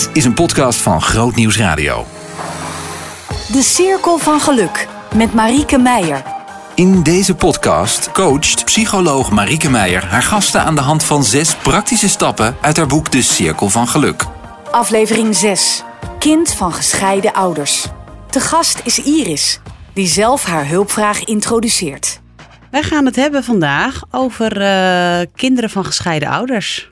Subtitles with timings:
[0.00, 2.06] Dit is een podcast van Groot Nieuws Radio.
[3.52, 6.22] De Cirkel van Geluk met Marieke Meijer.
[6.74, 12.08] In deze podcast coacht psycholoog Marieke Meijer haar gasten aan de hand van zes praktische
[12.08, 14.24] stappen uit haar boek De Cirkel van Geluk.
[14.70, 15.82] Aflevering 6.
[16.18, 17.86] Kind van gescheiden ouders.
[18.30, 19.60] De gast is Iris,
[19.94, 22.20] die zelf haar hulpvraag introduceert.
[22.70, 26.90] Wij gaan het hebben vandaag over eh, kinderen van gescheiden ouders.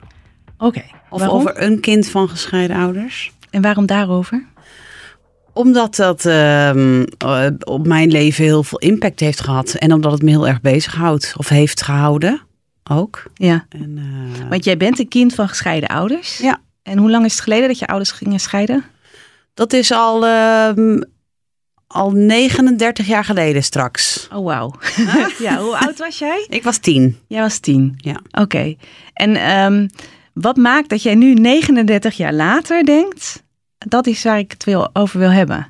[0.57, 0.83] Oké.
[1.09, 1.39] Of waarom?
[1.39, 3.31] over een kind van gescheiden ouders.
[3.49, 4.45] En waarom daarover?
[5.53, 9.73] Omdat dat ehm, eh, op mijn leven heel veel impact heeft gehad.
[9.73, 11.33] En omdat het me heel erg bezighoudt.
[11.37, 12.41] Of heeft gehouden
[12.91, 13.23] ook.
[13.33, 13.65] Ja.
[13.69, 16.37] En, eh, Want jij bent een kind van gescheiden ouders.
[16.37, 16.61] Ja.
[16.83, 18.83] En hoe lang is het geleden dat je ouders gingen scheiden?
[19.53, 21.01] dat is al, ehm,
[21.87, 24.27] al 39 jaar geleden straks.
[24.33, 24.73] Oh, wauw.
[25.47, 26.45] ja, hoe oud was jij?
[26.49, 27.17] Ik was tien.
[27.27, 27.93] Jij was tien.
[27.97, 28.21] Ja.
[28.31, 28.75] Oké.
[29.13, 29.87] En ehm,
[30.33, 33.43] wat maakt dat jij nu 39 jaar later denkt...
[33.77, 35.67] dat is waar ik het wil, over wil hebben?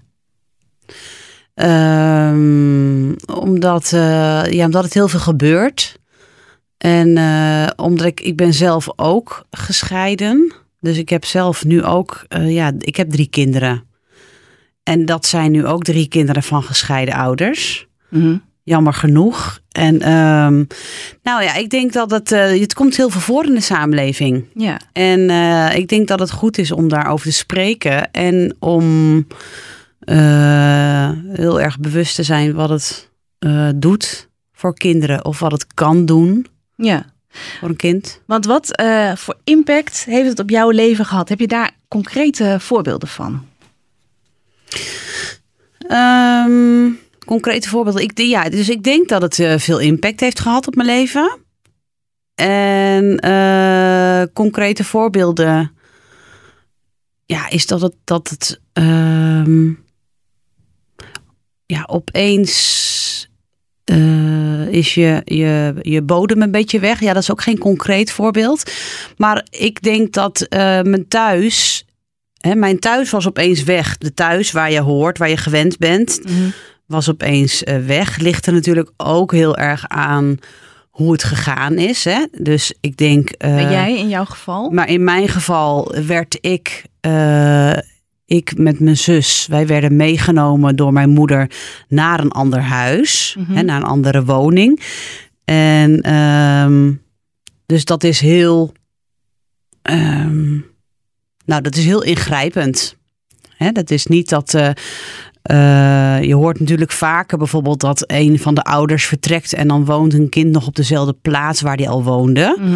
[1.54, 6.00] Ehm, omdat, eh, ja, omdat het heel veel gebeurt.
[6.78, 10.54] En eh, omdat ik, ik ben zelf ook gescheiden.
[10.80, 13.84] Dus ik heb zelf nu ook, eh, ja, ik heb drie kinderen.
[14.84, 17.88] En dat zijn nu ook drie kinderen van gescheiden ouders.
[18.70, 19.60] Jammer genoeg.
[19.72, 20.64] En ehm,
[21.24, 24.46] nou ja, ik denk dat het, eh, het komt heel veel voor in de samenleving.
[24.54, 24.80] Ja.
[24.94, 29.28] En eh, ik denk dat het goed is om daarover te spreken en om
[30.00, 33.10] eh, heel erg bewust te zijn wat het
[33.76, 37.06] doet voor kinderen of wat het kan doen Ja.
[37.60, 38.22] voor een kind.
[38.26, 38.84] Want wat
[39.16, 41.30] voor impact heeft het op jouw leven gehad?
[41.30, 43.46] Heb je daar concrete voorbeelden van?
[45.88, 46.90] Ehm,
[47.30, 48.04] concrete voorbeelden.
[48.04, 51.40] Ik, ja, dus ik denk dat het eh, veel impact heeft gehad op mijn leven.
[52.36, 55.72] En eh, concrete voorbeelden.
[57.26, 59.68] Ja, is dat het, dat het ehm,
[61.66, 63.30] ja, opeens
[63.84, 67.00] eh, is je, je, je bodem een beetje weg.
[67.00, 68.72] Ja, dat is ook geen concreet voorbeeld.
[69.18, 71.84] Maar ik denk dat mijn thuis
[72.40, 73.98] Hè, mijn thuis was opeens weg.
[73.98, 76.22] De thuis waar je hoort, waar je gewend bent,
[76.90, 78.18] was opeens eh, weg.
[78.18, 80.38] Ligt er natuurlijk ook heel erg aan
[80.90, 82.04] hoe het gegaan is.
[82.04, 82.26] Hè?
[82.32, 83.38] Dus ik denk.
[83.38, 84.70] Ben jij in jouw geval?
[84.70, 86.84] Maar in mijn geval werd ik.
[87.00, 87.78] eh,
[88.26, 91.52] ik met mijn zus, wij werden meegenomen door mijn moeder
[91.88, 93.54] naar een ander huis, Mhm.
[93.54, 94.82] hè, naar een andere woning.
[95.46, 96.92] En ehm,
[97.66, 98.72] dus dat is heel,
[99.82, 100.52] ehm,
[101.46, 102.96] nou, dat is heel ingrijpend.
[103.58, 104.58] Hè, dat is niet dat.
[105.50, 110.14] Eh, je hoort natuurlijk vaker bijvoorbeeld dat een van de ouders vertrekt en dan woont
[110.14, 112.58] een kind nog op dezelfde plaats waar die al woonde.
[112.60, 112.76] Mhm.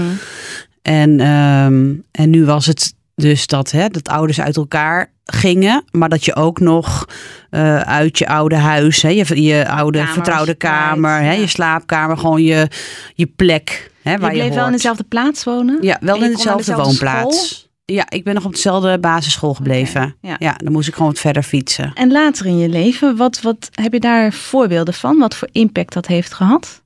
[0.82, 6.10] En, ehm, en nu was het dus dat, hè, dat ouders uit elkaar gingen, maar
[6.10, 7.08] dat je ook nog
[7.50, 11.40] eh, uit je oude huis, hè, je, je oude Kamers vertrouwde kamer, hè, ja.
[11.40, 12.68] je slaapkamer, gewoon je,
[13.16, 13.92] je plek.
[14.02, 15.78] Hè, Je waar je bleef wel in dezelfde plaats wonen?
[15.82, 17.63] Ja, wel in dezelfde woonplaats.
[17.86, 20.16] Ja, ik ben nog op dezelfde basisschool gebleven.
[20.22, 20.36] Ja.
[20.40, 20.54] ja.
[20.54, 21.92] dan moest ik gewoon wat verder fietsen.
[21.94, 25.18] En later in je leven, wat, wat heb je daar voorbeelden van?
[25.18, 26.82] Wat voor impact dat heeft gehad?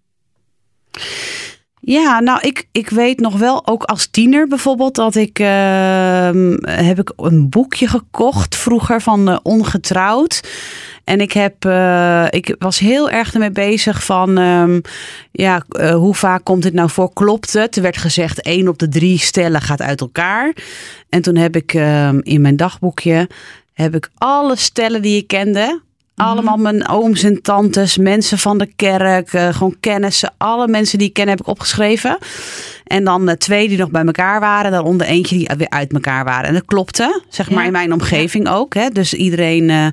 [1.90, 7.00] Ja, nou, ik, ik weet nog wel, ook als tiener bijvoorbeeld, dat ik ehm, heb
[7.00, 10.50] ik een boekje gekocht vroeger van eh, Ongetrouwd.
[11.04, 14.80] En ik, heb, eh, ik was heel erg ermee bezig van, ehm,
[15.32, 17.14] ja, eh, hoe vaak komt dit nou voor?
[17.14, 17.76] Klopt het?
[17.76, 20.56] Er werd gezegd, één op de drie stellen gaat uit elkaar.
[21.10, 23.30] En toen heb ik ehm, in mijn dagboekje,
[23.74, 25.82] heb ik alle stellen die ik kende,
[26.18, 30.34] allemaal mijn ooms en tantes, mensen van de kerk, eh, gewoon kennissen.
[30.38, 32.18] Alle mensen die ik ken heb ik opgeschreven.
[32.84, 34.72] En dan twee die nog bij elkaar waren.
[34.72, 36.48] Daaronder eentje die weer uit elkaar waren.
[36.48, 37.66] En dat klopte, zeg maar Ja.
[37.66, 38.74] in mijn omgeving ook.
[38.74, 38.90] Hè.
[38.90, 39.88] Dus iedereen, eh,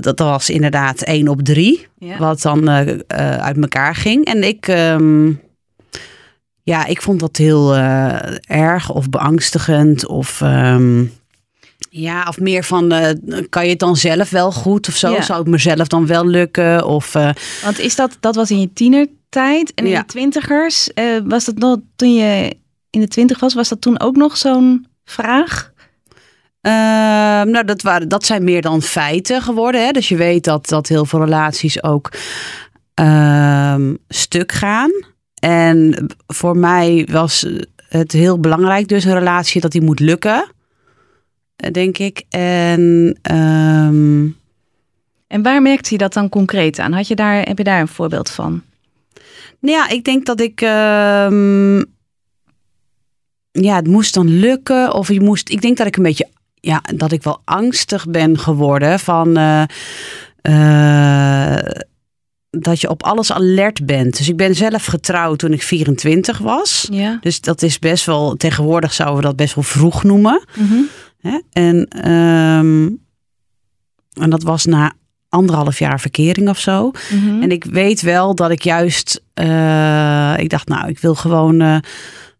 [0.00, 1.86] dat, was inderdaad één op drie.
[1.98, 2.18] Ja.
[2.18, 2.98] Wat dan eh,
[3.36, 4.24] uit elkaar ging.
[4.24, 4.68] En ik...
[4.68, 5.32] ehm,
[6.62, 7.74] ja, ik vond dat heel
[8.46, 10.40] erg of beangstigend of...
[10.40, 11.04] ehm,
[11.90, 13.10] ja, of meer van, eh,
[13.48, 15.10] kan je het dan zelf wel goed of zo?
[15.12, 15.22] Ja.
[15.22, 16.86] Zou het mezelf dan wel lukken?
[16.86, 17.30] Of, eh,
[17.64, 19.98] Want is dat, dat was in je tienertijd en in Ja.
[19.98, 20.92] je twintigers.
[20.92, 22.56] eh, was dat nog toen je
[22.90, 25.72] in de twintig was, was dat toen ook nog zo'n vraag?
[26.60, 29.84] Ehm, nou, dat, waren, dat zijn meer dan feiten geworden.
[29.84, 29.90] Hè?
[29.90, 32.10] Dus je weet dat, dat heel veel relaties ook
[32.94, 34.90] ehm, stuk gaan.
[35.40, 37.46] En voor mij was
[37.88, 40.52] het heel belangrijk, dus een relatie, dat die moet lukken.
[41.56, 42.22] Eh, Denk ik.
[42.28, 44.26] En ehm,
[45.26, 46.92] En waar merkte je dat dan concreet aan?
[46.92, 48.62] Had je daar, heb je daar een voorbeeld van?
[49.60, 50.60] Nou ja, ik denk dat ik.
[50.60, 51.76] ehm,
[53.50, 54.92] ja, het moest dan lukken.
[54.94, 55.48] Of je moest.
[55.50, 56.28] Ik denk dat ik een beetje
[56.60, 59.36] ja, dat ik wel angstig ben geworden van.
[59.36, 59.62] eh,
[60.42, 61.70] eh,
[62.50, 64.16] dat je op alles alert bent.
[64.16, 66.88] Dus ik ben zelf getrouwd toen ik 24 was.
[66.90, 67.18] Ja.
[67.20, 70.44] Dus dat is best wel, tegenwoordig zouden we dat best wel vroeg noemen.
[70.56, 70.78] Mhm.
[71.28, 71.38] Hè?
[71.52, 72.90] En, ehm,
[74.22, 74.92] en dat was na
[75.34, 76.90] anderhalf jaar verkering of zo.
[77.10, 77.42] Mhm.
[77.42, 81.76] En ik weet wel dat ik juist, eh, ik dacht nou, ik wil gewoon eh,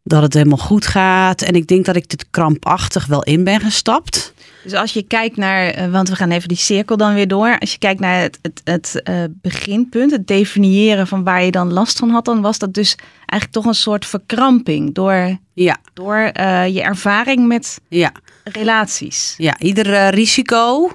[0.02, 1.42] dat het helemaal goed gaat.
[1.42, 4.32] En ik denk dat ik dit krampachtig wel in ben gestapt.
[4.62, 7.58] Dus als je kijkt naar, eh, want we gaan even die cirkel dan weer door.
[7.58, 11.98] Als je kijkt naar het, het, het beginpunt, het definiëren van waar je dan last
[11.98, 16.82] van had, dan was dat dus eigenlijk toch een soort verkramping door, Ja, door je
[16.82, 18.12] ervaring met ja,
[18.44, 19.34] relaties.
[19.36, 19.58] ja.
[19.58, 20.90] Ieder eh, risico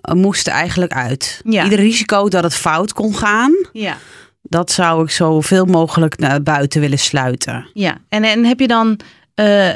[0.00, 1.40] eh, moest er eigenlijk uit.
[1.44, 1.64] Ja.
[1.64, 3.96] Ieder risico dat het fout kon gaan, Ja.
[4.42, 7.66] dat zou ik zoveel mogelijk naar buiten willen sluiten.
[7.74, 8.98] Ja, en, en heb je dan,
[9.34, 9.70] eh,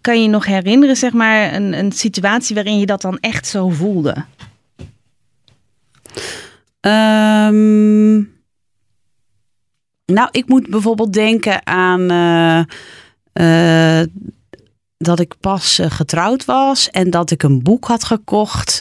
[0.00, 3.46] kan je je nog herinneren, zeg maar, een, een situatie waarin je dat dan echt
[3.46, 4.24] zo voelde?
[6.80, 8.14] Ehm,
[10.04, 12.06] nou, ik moet bijvoorbeeld denken aan
[14.98, 18.80] dat ik pas eh, getrouwd was en dat ik een boek had gekocht.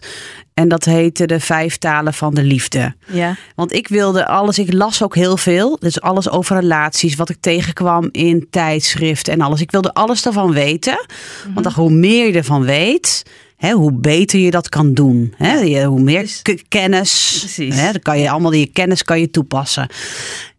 [0.54, 2.96] En dat heette De Vijf Talen van de Liefde.
[3.08, 3.36] Ja.
[3.56, 5.78] Want ik wilde alles, ik las ook heel veel.
[5.80, 9.62] Dus alles over relaties, wat ik tegenkwam in tijdschriften en alles.
[9.62, 11.06] Ik wilde alles ervan weten.
[11.54, 13.24] Want dan, hoe meer je ervan weet,
[13.58, 15.34] hè, hoe beter je dat kan doen.
[15.86, 19.90] Hoe meer Dus- kennis, hè, dan kan je allemaal die kennis kan je toepassen.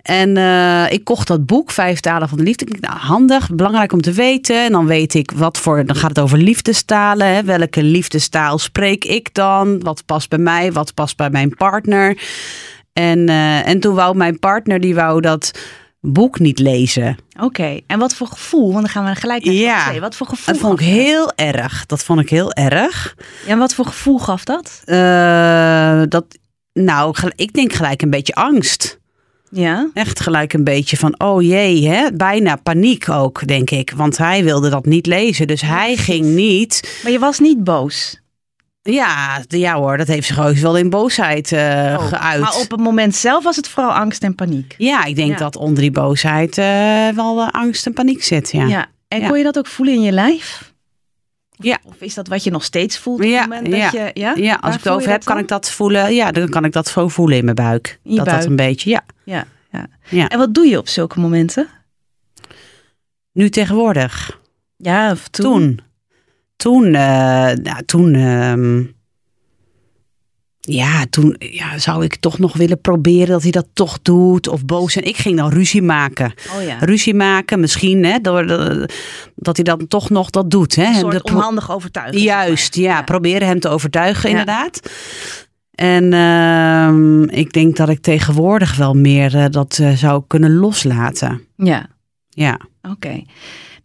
[0.08, 2.64] En eh, ik kocht dat boek, Vijf Talen van de Liefde.
[2.64, 4.64] Ik nou, handig, belangrijk om te weten.
[4.64, 7.26] En dan weet ik wat voor, dan gaat het over liefdestalen.
[7.26, 7.42] Hè?
[7.44, 9.80] Welke liefdestaal spreek ik dan?
[9.80, 10.72] Wat past bij mij?
[10.72, 12.18] Wat past bij mijn partner?
[12.92, 15.50] En, eh, en toen wou mijn partner, die wou dat
[16.00, 17.16] boek niet lezen.
[17.40, 18.72] Oké, en wat voor gevoel?
[18.72, 19.84] Want dan gaan we gelijk naar Ja.
[19.88, 20.00] twee.
[20.00, 20.54] Wat voor gevoel?
[20.54, 20.94] Dat vond ik dat?
[20.96, 21.86] heel erg.
[21.86, 23.14] Dat vond ik heel erg.
[23.46, 24.82] Ja, en wat voor gevoel gaf dat?
[24.84, 26.24] Eh, dat,
[26.72, 28.98] nou, ik denk gelijk een beetje angst.
[29.50, 29.90] Ja.
[29.94, 32.12] Echt gelijk een beetje van, oh jee, hè?
[32.12, 33.92] bijna paniek ook, denk ik.
[33.96, 35.46] Want hij wilde dat niet lezen.
[35.46, 37.00] Dus hij ging niet.
[37.02, 38.20] Maar je was niet boos.
[38.82, 42.40] Ja, ja hoor, dat heeft zich ook wel in boosheid Oh, geuit.
[42.40, 44.74] Maar op het moment zelf was het vooral angst en paniek.
[44.78, 45.36] Ja, ik denk Ja.
[45.36, 48.50] dat onder die boosheid eh, wel eh, angst en paniek zit.
[48.52, 48.86] Ja, Ja.
[49.08, 50.72] En kon je dat ook voelen in je lijf?
[51.58, 51.78] Ja.
[51.84, 53.90] Of is dat wat je nog steeds voelt op Ja, het moment dat ja.
[53.92, 54.10] je...
[54.14, 55.42] Ja, Ja, als Waar ik het over heb, kan dan?
[55.42, 56.14] ik dat voelen.
[56.14, 58.00] Ja, dan kan ik dat zo voelen in mijn buik.
[58.04, 58.38] In dat buik.
[58.40, 59.04] dat een beetje, ja.
[59.24, 59.86] Ja, ja.
[60.08, 60.28] Ja.
[60.28, 61.68] En wat doe je op zulke momenten?
[63.32, 64.40] Nu tegenwoordig.
[64.76, 65.52] Ja, of toen?
[65.52, 65.80] Toen.
[66.56, 66.92] Toen, eh,
[67.54, 68.84] nou, toen, ehm,
[70.70, 74.48] ja, toen ja, zou ik toch nog willen proberen dat hij dat toch doet.
[74.48, 75.04] Of boos zijn.
[75.04, 76.32] Ik ging dan ruzie maken.
[76.56, 76.76] Oh ja.
[76.80, 78.88] Ruzie maken, misschien, hè, door de-
[79.34, 80.74] dat hij dan toch nog dat doet.
[80.74, 80.82] Hè.
[80.84, 82.20] Een En soort pro- onhandig overtuigen.
[82.22, 84.80] Juist, ja, Proberen hem te overtuigen, inderdaad.
[85.74, 91.40] En ehm, ik denk dat ik tegenwoordig wel meer eh, dat eh, zou kunnen loslaten.
[91.56, 91.86] Ja,
[92.28, 93.22] Ja, oké.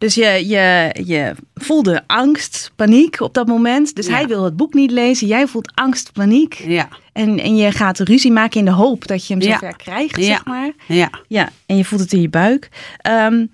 [0.04, 3.94] Dus je, je, je voelde angst, paniek op dat moment.
[3.94, 4.12] Dus Ja.
[4.14, 5.26] hij wil het boek niet lezen.
[5.26, 6.54] Jij voelt angst, paniek.
[6.54, 9.52] ja, En, en je gaat ruzie maken in de hoop dat je hem Ja.
[9.52, 10.22] zover krijgt, Ja.
[10.24, 10.72] zeg maar.
[10.88, 11.10] ja.
[11.28, 12.68] Ja, en je voelt het in je buik.
[12.98, 13.46] Ehm,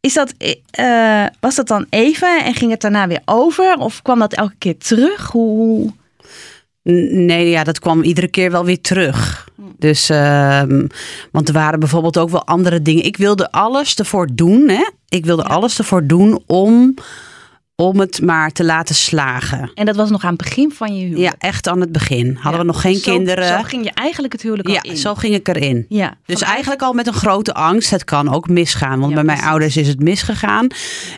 [0.00, 0.34] is dat,
[0.70, 3.76] eh, was dat dan even en ging het daarna weer over?
[3.78, 5.26] Of kwam dat elke keer terug?
[5.30, 5.90] Hoe,
[6.92, 9.48] Nee, ja, dat kwam iedere keer wel weer terug.
[9.56, 9.62] Hm.
[9.78, 10.86] Dus, ehm,
[11.32, 13.04] want er waren bijvoorbeeld ook wel andere dingen.
[13.04, 14.90] Ik wilde alles ervoor doen, hè?
[15.08, 15.54] Ik wilde Ja.
[15.54, 16.94] alles ervoor doen om,
[17.76, 19.70] om het maar te laten slagen.
[19.74, 21.22] En dat was nog aan het begin van je huwelijk?
[21.40, 22.26] Ja, echt aan het begin.
[22.34, 22.58] Hadden Ja.
[22.58, 23.46] we nog geen Zo- kinderen.
[23.48, 24.96] Zo ging je eigenlijk het huwelijk al ja, in.
[24.96, 25.86] zo ging ik erin.
[25.88, 27.90] Ja, Dus eigenlijk al met een grote angst.
[27.90, 29.00] Het kan ook misgaan.
[29.00, 30.66] Want bij mijn ouders is het misgegaan.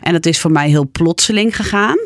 [0.01, 1.97] En het is voor mij heel plotseling gegaan.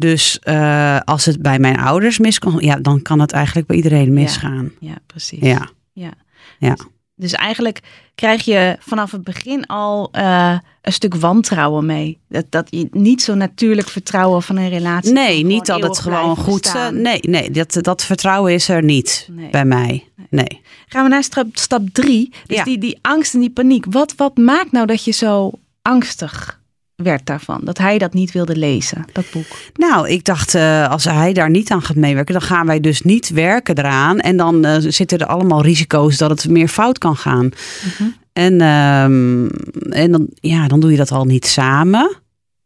[0.00, 4.12] Dus eh, als het bij mijn ouders miskan, ja, dan kan het eigenlijk bij iedereen
[4.12, 4.70] misgaan.
[4.80, 5.40] Ja, precies.
[5.40, 5.68] Ja.
[5.92, 6.12] Ja.
[6.58, 6.76] Ja.
[7.14, 7.80] Dus eigenlijk
[8.14, 12.18] krijg je vanaf het begin al eh, een stuk wantrouwen mee.
[12.28, 15.12] Dat, dat je niet zo natuurlijk vertrouwen van een relatie.
[15.12, 16.60] Nee, niet dat het gewoon goed.
[16.62, 16.94] bestaan.
[16.94, 19.50] eh, nee, nee dat, dat vertrouwen is er niet Nee.
[19.50, 20.04] bij mij.
[20.30, 20.60] Nee.
[20.86, 22.32] Gaan we naar stap, stap drie.
[22.46, 22.64] Dus Ja.
[22.64, 23.84] die, die angst en die paniek.
[23.90, 25.50] Wat, wat maakt nou dat je zo
[25.82, 26.57] angstig
[27.02, 27.60] werd daarvan?
[27.62, 29.46] Dat hij dat niet wilde lezen, dat boek.
[29.74, 33.02] Nou, ik dacht, eh, als hij daar niet aan gaat meewerken, dan gaan wij dus
[33.02, 34.18] niet werken eraan.
[34.18, 37.50] En dan eh, zitten er allemaal risico's dat het meer fout kan gaan.
[37.84, 38.08] Mhm.
[38.32, 39.46] En, ehm,
[39.90, 42.16] en dan, ja, dan doe je dat al niet samen.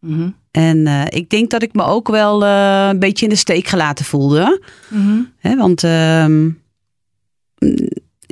[0.00, 0.28] Mhm.
[0.50, 4.04] En eh, ik denk dat ik me ook wel een beetje in de steek gelaten
[4.04, 4.62] voelde.
[5.38, 6.52] Hè, want ehm, mm,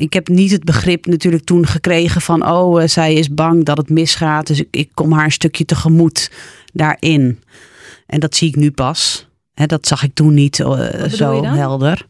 [0.01, 2.49] ik heb niet het begrip natuurlijk toen gekregen van...
[2.49, 4.47] oh, eh, zij is bang dat het misgaat.
[4.47, 6.31] Dus ik, ik kom haar een stukje tegemoet
[6.73, 7.41] daarin.
[8.07, 9.29] En dat zie ik nu pas.
[9.55, 12.07] Hè, dat zag ik toen niet eh, zo helder.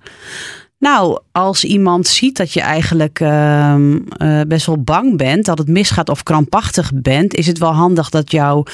[0.79, 5.69] Nou, als iemand ziet dat je eigenlijk ehm, eh, best wel bang bent, dat het
[5.69, 8.65] misgaat of krampachtig bent, is het wel handig dat jouw,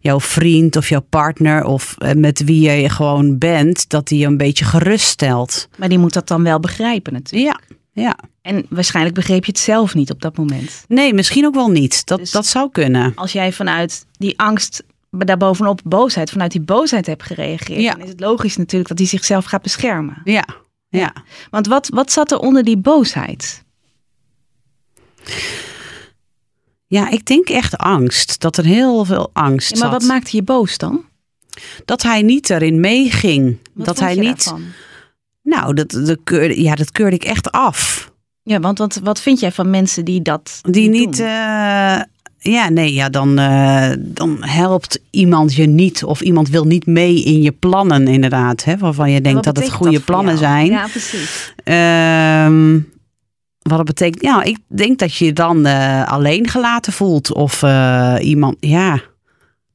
[0.00, 4.36] jouw vriend of jouw partner of met wie je gewoon bent, dat die je een
[4.36, 5.68] beetje geruststelt.
[5.76, 7.60] Maar die moet dat dan wel begrijpen natuurlijk.
[7.68, 8.16] Ja, ja.
[8.42, 10.84] En waarschijnlijk begreep je het zelf niet op dat moment.
[10.88, 12.06] Nee, misschien ook wel niet.
[12.06, 13.12] Dat, Dus- dat zou kunnen.
[13.14, 17.92] Als jij vanuit die angst, daarbovenop boosheid, vanuit die boosheid hebt gereageerd, Ja.
[17.92, 20.20] dan is het logisch natuurlijk dat hij zichzelf gaat beschermen.
[20.24, 20.44] Ja,
[20.88, 21.12] ja.
[21.50, 23.62] Want wat, wat zat er onder die boosheid?
[26.86, 28.40] Ja, ik denk echt angst.
[28.40, 30.00] Dat er heel veel angst Ja, maar zat.
[30.00, 31.04] wat maakte je boos dan?
[31.84, 33.58] Dat hij niet erin meeging.
[33.74, 34.44] Dat hij niet.
[34.44, 34.64] daarvan?
[35.44, 38.10] Nou, dat, dat, keurde, ja, dat keurde ik echt af.
[38.42, 41.20] Ja, want wat, wat vind jij van mensen die dat Die niet.
[41.20, 42.00] eh,
[42.38, 46.04] ja, nee, ja, dan, eh, dan helpt iemand je niet.
[46.04, 48.64] Of iemand wil niet mee in je plannen, inderdaad.
[48.64, 50.44] Hè, waarvan je denkt dat het goede dat plannen jou?
[50.46, 50.66] zijn.
[50.66, 51.52] Ja, precies.
[51.64, 52.80] Ehm,
[53.62, 54.22] wat het betekent.
[54.22, 57.32] Ja, ik denk dat je je dan eh, alleen gelaten voelt.
[57.32, 57.62] Of
[58.20, 58.56] iemand.
[58.60, 59.00] Ja.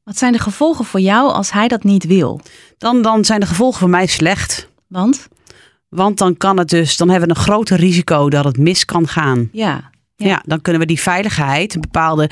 [0.03, 2.41] Wat zijn de gevolgen voor jou als hij dat niet wil?
[2.77, 4.67] Dan, dan zijn de gevolgen voor mij slecht.
[4.88, 5.27] Want
[5.89, 9.08] Want dan kan het dus, dan hebben we een groter risico dat het mis kan
[9.08, 9.50] gaan.
[9.51, 10.27] ja, Ja.
[10.27, 10.41] Ja.
[10.46, 12.29] dan kunnen we die veiligheid, een bepaalde.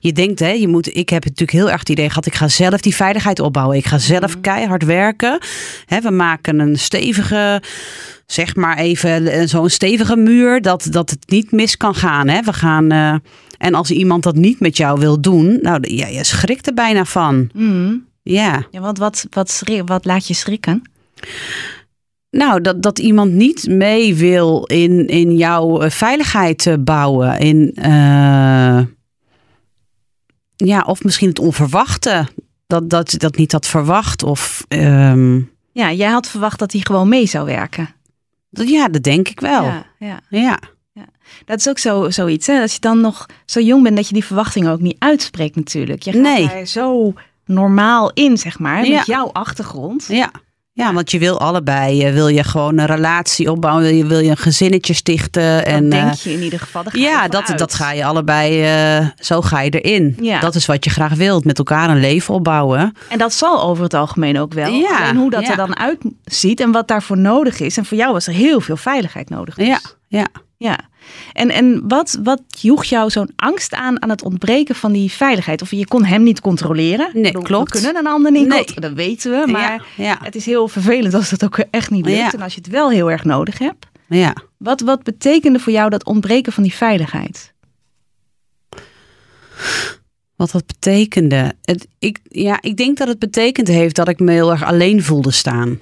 [0.00, 0.96] Je denkt, hè, je moet.
[0.96, 3.76] Ik heb natuurlijk heel erg het idee gehad, ik ga zelf die veiligheid opbouwen.
[3.76, 4.40] Ik ga zelf Mhm.
[4.40, 5.38] keihard werken.
[5.86, 7.62] Hè, we maken een stevige,
[8.26, 12.28] zeg maar even eh, zo'n stevige muur dat, dat het niet mis kan gaan.
[12.28, 12.42] Hè.
[12.42, 12.90] We gaan.
[12.90, 13.14] eh,
[13.58, 17.04] en als iemand dat niet met jou wil doen, nou, ja, je schrikt er bijna
[17.04, 17.50] van.
[17.54, 18.04] Mm.
[18.22, 18.66] Ja.
[18.70, 20.82] ja want wat, wat, schrik- wat laat je schrikken?
[22.30, 27.38] Nou, dat, dat iemand niet mee wil in, in jouw eh, veiligheid eh, bouwen.
[27.38, 28.80] In, eh,
[30.56, 32.26] ja, of misschien het onverwachte.
[32.66, 34.22] Dat, dat je dat niet had verwacht.
[34.22, 35.40] Of ehm,
[35.72, 37.88] Ja, jij had verwacht dat hij gewoon mee zou werken.
[38.50, 39.64] dat, ja, dat denk ik wel.
[39.64, 39.86] Ja.
[39.98, 40.58] Ja, ja.
[41.44, 42.46] Dat is ook zo, zoiets.
[42.46, 42.60] Hè?
[42.60, 46.02] Als je dan nog zo jong bent, dat je die verwachtingen ook niet uitspreekt natuurlijk.
[46.02, 46.46] Je gaat Nee.
[46.48, 47.12] daar zo
[47.44, 48.96] normaal in, zeg maar, Ja.
[48.96, 50.06] met jouw achtergrond.
[50.08, 50.30] Ja.
[50.76, 52.12] Ja, want je wil allebei.
[52.12, 53.82] Wil je gewoon een relatie opbouwen?
[53.84, 55.66] Wil je, wil je een gezinnetje stichten?
[55.66, 56.82] En en, denk eh, je in ieder geval.
[56.92, 57.58] ja, dat, uit.
[57.58, 58.62] dat ga je allebei.
[58.62, 60.16] eh, zo ga je erin.
[60.20, 60.40] Ja.
[60.40, 61.44] Dat is wat je graag wilt.
[61.44, 62.92] Met elkaar een leven opbouwen.
[63.08, 64.72] En dat zal over het algemeen ook wel.
[64.72, 65.50] Ja, Alleen hoe dat ja.
[65.50, 67.76] er dan uitziet en wat daarvoor nodig is.
[67.76, 69.54] En voor jou was er heel veel veiligheid nodig.
[69.54, 69.66] dus.
[69.66, 70.26] Ja, ja.
[70.58, 70.78] Ja.
[71.32, 75.62] En, en wat, wat joeg jou zo'n angst aan aan het ontbreken van die veiligheid?
[75.62, 77.10] Of je kon hem niet controleren?
[77.12, 77.72] Nee, bedoel, klopt.
[77.72, 78.64] We kunnen een ander niet Nee.
[78.74, 79.50] dat weten we.
[79.52, 82.18] Maar ja, ja, het is heel vervelend als het ook echt niet lukt.
[82.18, 82.32] Ja.
[82.32, 83.86] En als je het wel heel erg nodig hebt.
[84.08, 84.34] ja.
[84.56, 87.54] Wat, wat betekende voor jou dat ontbreken van die veiligheid?
[90.36, 91.52] Wat dat betekende.
[91.62, 95.02] Het, ik, ja, ik denk dat het betekend heeft dat ik me heel erg alleen
[95.02, 95.78] voelde staan.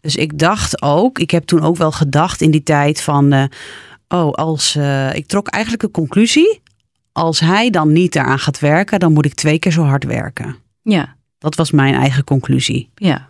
[0.00, 3.44] Dus ik dacht ook, ik heb toen ook wel gedacht in die tijd van, eh,
[4.08, 6.60] oh, als eh, ik trok eigenlijk een conclusie.
[7.12, 10.56] Als hij dan niet eraan gaat werken, dan moet ik twee keer zo hard werken.
[10.82, 12.90] Ja, Dat was mijn eigen conclusie.
[12.94, 13.28] ja.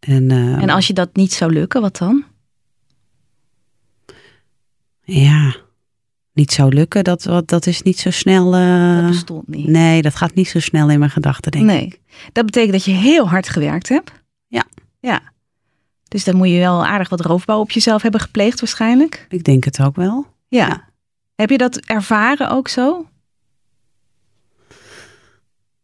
[0.00, 2.24] En, eh, En als je dat niet zou lukken, wat dan?
[5.02, 5.54] ja,
[6.32, 8.50] niet zou lukken, dat, wat- dat is niet zo snel.
[8.50, 9.66] dat bestond niet.
[9.66, 11.70] nee, dat gaat niet zo snel in mijn gedachten, denk ik.
[11.70, 12.00] Nee.
[12.32, 14.12] Dat betekent dat je heel hard gewerkt hebt.
[14.46, 14.64] Ja.
[15.00, 15.20] Ja.
[16.08, 19.26] Dus dan moet je wel aardig wat roofbouw op jezelf hebben gepleegd waarschijnlijk.
[19.28, 20.26] Ik denk het ook wel.
[20.48, 20.66] Ja.
[20.66, 20.88] Ja.
[21.34, 23.06] Heb je dat ervaren ook zo?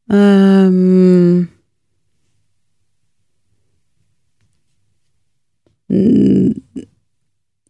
[0.07, 1.45] Ehm,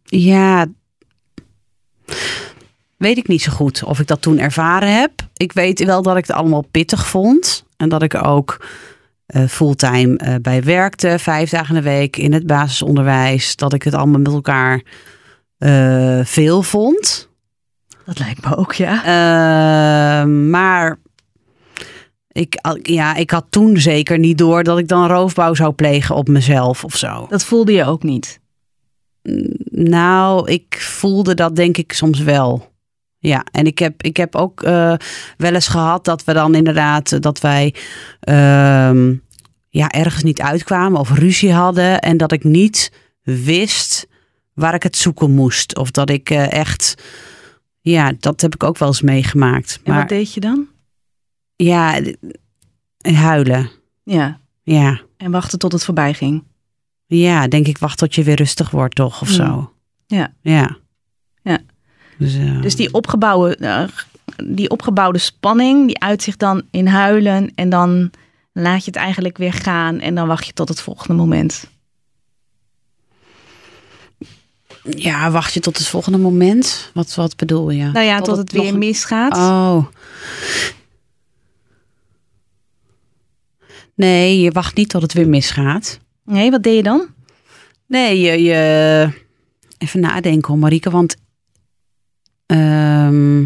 [0.03, 0.65] ja.
[2.97, 5.11] Weet ik niet zo goed of ik dat toen ervaren heb.
[5.33, 7.65] Ik weet wel dat ik het allemaal pittig vond.
[7.77, 8.65] En dat ik ook
[9.27, 11.19] eh, fulltime eh, bij werkte.
[11.19, 13.55] Vijf dagen in de week in het basisonderwijs.
[13.55, 14.81] Dat ik het allemaal met elkaar
[15.57, 17.29] eh, veel vond.
[18.05, 19.03] Dat lijkt me ook, ja.
[19.03, 20.99] Ehm, maar
[22.31, 26.27] ik, ja, ik had toen zeker niet door dat ik dan roofbouw zou plegen op
[26.27, 27.25] mezelf of zo.
[27.29, 28.39] Dat voelde je ook niet.
[29.71, 32.71] Nou, ik voelde dat denk ik soms wel.
[33.19, 34.93] Ja, en ik heb, ik heb ook eh,
[35.37, 37.73] wel eens gehad dat we dan inderdaad, eh, dat wij
[38.19, 39.15] ehm,
[39.69, 41.99] ja, ergens niet uitkwamen of ruzie hadden.
[41.99, 42.91] En dat ik niet
[43.23, 44.07] wist
[44.53, 45.77] waar ik het zoeken moest.
[45.77, 46.95] Of dat ik eh, echt,
[47.81, 49.79] ja, dat heb ik ook wel eens meegemaakt.
[49.83, 50.67] En Maar wat deed je dan?
[51.55, 52.01] ja,
[53.01, 53.69] huilen.
[54.03, 54.39] Ja.
[54.63, 55.01] Ja.
[55.17, 56.43] En wachten tot het voorbij ging.
[57.05, 59.21] Ja, denk ik, wacht tot je weer rustig wordt, toch?
[59.21, 59.33] Of Mm.
[59.35, 59.73] zo.
[60.05, 60.33] Ja.
[60.41, 60.77] Ja.
[61.41, 61.59] Ja.
[62.17, 63.83] Dus, eh, Dus die opgebouwde, eh,
[64.45, 67.51] die opgebouwde spanning, die uit zich dan in huilen.
[67.55, 68.11] En dan
[68.51, 71.67] laat je het eigenlijk weer gaan en dan wacht je tot het volgende moment?
[74.89, 76.91] Ja, wacht je tot het volgende moment?
[76.93, 77.83] Wat, wat bedoel je?
[77.85, 79.37] Nou ja, tot, het, weer nog- misgaat.
[79.37, 79.85] Oh.
[83.93, 85.99] Nee, je wacht niet tot het weer misgaat.
[86.23, 87.07] Nee, wat deed je dan?
[87.87, 89.09] Nee, je, je...
[89.77, 91.15] even nadenken hoor, Marieke, want
[92.47, 93.39] ehm,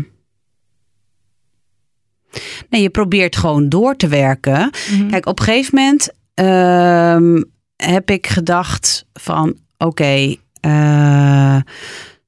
[2.69, 4.71] nee, je probeert gewoon door te werken.
[4.91, 5.09] Mhm.
[5.09, 7.41] Kijk, op een gegeven moment ehm,
[7.75, 11.57] heb ik gedacht van, oké, eh,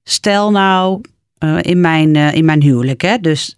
[0.04, 1.02] stel nou
[1.38, 3.56] eh, in, mijn, eh, in mijn huwelijk, hè, dus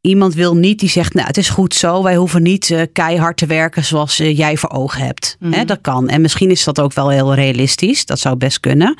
[0.00, 3.46] iemand wil niet die zegt, nou, het is goed zo, wij hoeven niet keihard te
[3.46, 5.36] werken zoals jij voor ogen hebt.
[5.38, 5.52] Mhm.
[5.52, 6.08] Hè, dat kan.
[6.08, 8.96] En misschien is dat ook wel heel realistisch, dat zou best kunnen.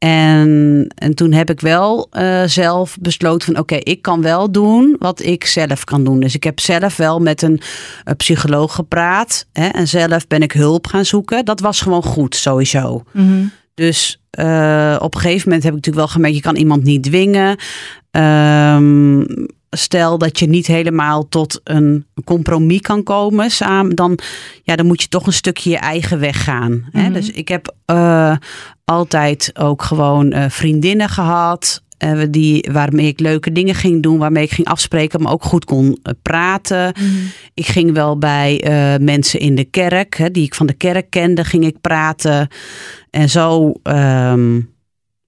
[0.00, 4.96] En, en toen heb ik wel eh, zelf besloten van oké, ik kan wel doen
[4.98, 6.20] wat ik zelf kan doen.
[6.20, 7.60] Dus ik heb zelf wel met een,
[8.04, 9.46] eh, psycholoog gepraat.
[9.52, 11.44] Hè, en zelf ben ik hulp gaan zoeken.
[11.44, 13.02] Dat was gewoon goed, sowieso.
[13.12, 13.44] Mhm.
[13.74, 17.02] Dus eh, op een gegeven moment heb ik natuurlijk wel gemerkt, je kan iemand niet
[17.02, 17.56] dwingen.
[18.10, 19.22] Ehm,
[19.70, 24.18] stel dat je niet helemaal tot een compromis kan komen samen, dan,
[24.62, 26.88] ja, dan moet je toch een stukje je eigen weg gaan.
[26.90, 27.02] Hè?
[27.02, 27.12] Mhm.
[27.12, 28.36] Dus ik heb eh,
[28.84, 31.82] altijd ook gewoon eh, vriendinnen gehad.
[31.98, 35.64] eh, die, waarmee ik leuke dingen ging doen, waarmee ik ging afspreken, maar ook goed
[35.64, 36.92] kon praten.
[36.96, 37.06] Mhm.
[37.54, 38.64] Ik ging wel bij
[39.00, 42.48] mensen in de kerk, hè, die ik van de kerk kende, ging ik praten.
[43.10, 44.60] En zo, ehm,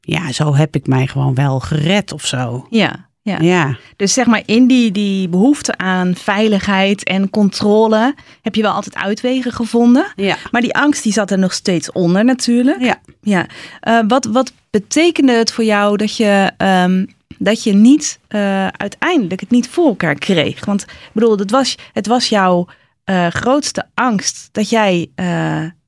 [0.01, 2.67] ja, zo heb ik mij gewoon wel gered of zo.
[2.71, 3.39] Ja, ja.
[3.41, 8.73] Ja, Dus zeg maar in die, die behoefte aan veiligheid en controle heb je wel
[8.73, 10.13] altijd uitwegen gevonden.
[10.17, 10.37] ja.
[10.51, 12.81] Maar die angst die zat er nog steeds onder natuurlijk.
[12.81, 13.01] Ja.
[13.21, 13.47] ja.
[13.81, 17.07] Eh, wat, wat betekende het voor jou dat je, ehm,
[17.39, 20.65] dat je niet eh, uiteindelijk het niet voor elkaar kreeg?
[20.65, 22.67] Want ik bedoel, het was, het was jouw
[23.05, 25.11] eh, grootste angst dat jij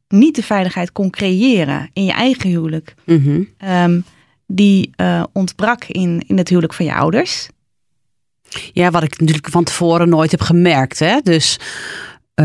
[0.08, 2.94] niet de veiligheid kon creëren in je eigen huwelijk.
[3.04, 3.42] Mhm.
[3.58, 4.00] Ehm,
[4.54, 7.48] die eh, ontbrak in, in het huwelijk van je ouders.
[8.72, 10.98] Ja, wat ik natuurlijk van tevoren nooit heb gemerkt.
[10.98, 11.18] Hè?
[11.22, 11.58] Dus
[12.34, 12.44] eh,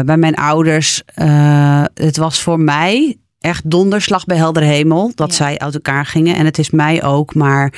[0.00, 5.34] bij mijn ouders, eh, het was voor mij echt donderslag bij helder hemel dat Ja.
[5.36, 6.36] zij uit elkaar gingen.
[6.36, 7.72] En het is mij ook, maar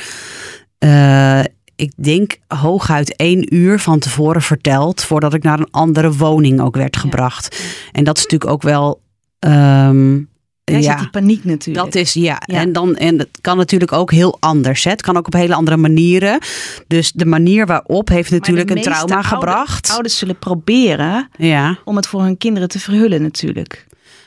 [1.76, 6.76] ik denk hooguit één uur van tevoren verteld voordat ik naar een andere woning ook
[6.76, 7.00] werd Ja.
[7.00, 7.62] gebracht.
[7.92, 9.02] En dat is natuurlijk ook wel.
[9.38, 10.20] ehm,
[10.64, 10.90] Jij ja.
[10.90, 11.84] zit die paniek natuurlijk.
[11.84, 12.42] Dat is ja.
[12.46, 12.58] Ja.
[12.58, 14.84] En, dan, en het kan natuurlijk ook heel anders.
[14.84, 14.90] Hè.
[14.90, 16.38] Het kan ook op hele andere manieren.
[16.86, 19.90] Dus de manier waarop heeft natuurlijk een trauma gebracht.
[19.90, 23.86] Ouders zullen proberen Ja, om het voor hun kinderen te verhullen natuurlijk.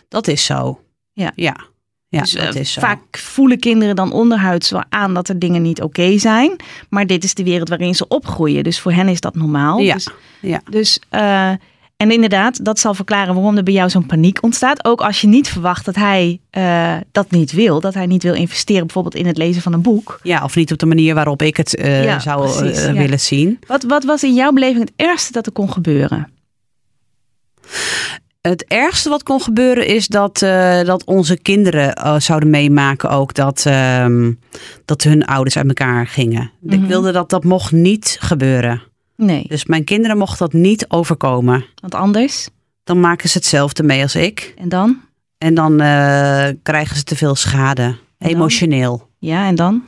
[0.09, 0.79] dat is zo.
[1.13, 1.31] Ja.
[1.35, 1.55] Ja,
[2.07, 2.81] ja dus, dat eh, is zo.
[2.81, 6.55] vaak voelen kinderen dan onderhuids wel aan dat er dingen niet oké zijn.
[6.89, 8.63] Maar dit is de wereld waarin ze opgroeien.
[8.63, 9.79] Dus voor hen is dat normaal.
[9.79, 10.07] Ja, Dus,
[10.41, 10.61] ja.
[10.69, 11.51] dus eh,
[11.97, 14.85] en inderdaad, dat zal verklaren waarom er bij jou zo'n paniek ontstaat.
[14.85, 17.79] Ook als je niet verwacht dat hij eh, dat niet wil.
[17.79, 20.19] Dat hij niet wil investeren bijvoorbeeld in het lezen van een boek.
[20.23, 22.93] Ja, of niet op de manier waarop ik het eh, Ja, zou eh, ja.
[22.93, 23.59] willen zien.
[23.67, 26.31] Wat, wat was in jouw beleving het ergste dat er kon gebeuren?
[28.41, 30.37] Het ergste wat kon gebeuren is dat,
[30.85, 34.31] dat onze kinderen zouden meemaken ook dat, ehm,
[34.85, 36.51] dat hun ouders uit elkaar gingen.
[36.63, 36.87] Ik Mhm.
[36.87, 38.81] wilde dat dat mocht niet gebeuren.
[39.17, 41.65] Nee, Dus mijn kinderen mocht dat niet overkomen.
[41.81, 42.47] want anders.
[42.83, 44.53] Dan maken ze hetzelfde mee als ik.
[44.57, 45.01] En dan?
[45.37, 49.09] En dan eh, krijgen ze te veel schade, emotioneel.
[49.19, 49.83] Ja, en dan?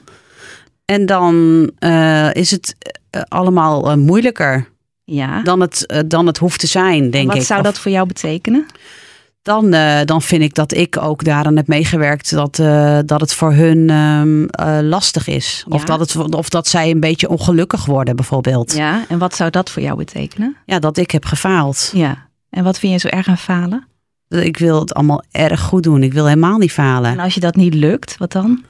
[0.86, 2.76] En dan eh, is het
[3.10, 4.70] eh, allemaal moeilijker
[5.04, 5.42] Ja.
[5.42, 7.44] dan het, dan het hoeft te zijn, denk Wat ik.
[7.44, 8.66] zou Of dat voor jou betekenen?
[9.50, 13.34] Dan, eh, dan vind ik dat ik ook daaraan heb meegewerkt dat, eh, dat het
[13.34, 15.66] voor hun ehm, eh, lastig is.
[15.68, 15.86] Of, Ja.
[15.86, 18.74] dat het, of dat zij een beetje ongelukkig worden, bijvoorbeeld.
[18.74, 18.78] Ja.
[18.92, 20.56] Ja, en wat zou dat voor jou betekenen?
[20.66, 21.92] dat ik heb gefaald.
[21.94, 22.28] Ja.
[22.50, 23.88] En wat vind je zo erg aan falen?
[24.30, 26.04] Ik wil het allemaal erg goed doen.
[26.04, 27.12] Ik wil helemaal niet falen.
[27.12, 28.64] En als je dat niet lukt, wat dan?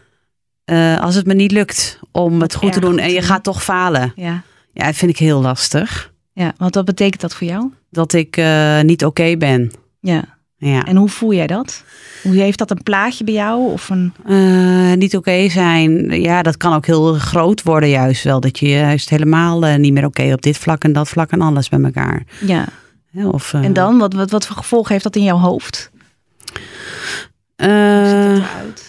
[1.00, 4.14] Als het me niet lukt om het goed te doen en je gaat toch falen.
[4.16, 4.42] Ja.
[4.74, 6.14] Ja, dat vind ik heel lastig.
[6.34, 7.72] Ja, want wat betekent dat voor jou?
[7.90, 8.42] Dat ik
[8.82, 9.72] niet oké ben.
[10.00, 10.39] Ja.
[10.60, 10.86] Ja.
[10.86, 11.84] En hoe voel jij dat?
[12.24, 13.72] Hoe heeft dat een plaatje bij jou?
[13.72, 14.14] Of een...
[14.26, 18.40] Eh, niet oké zijn, ja, dat kan ook heel groot worden juist wel.
[18.40, 21.42] Dat je juist helemaal eh, niet meer oké op dit vlak en dat vlak en
[21.42, 22.24] alles bij elkaar.
[22.46, 22.66] Ja.
[23.12, 23.98] Ja, Of, eh, En dan?
[23.98, 25.92] Wat, wat, wat voor gevolgen heeft dat in jouw hoofd?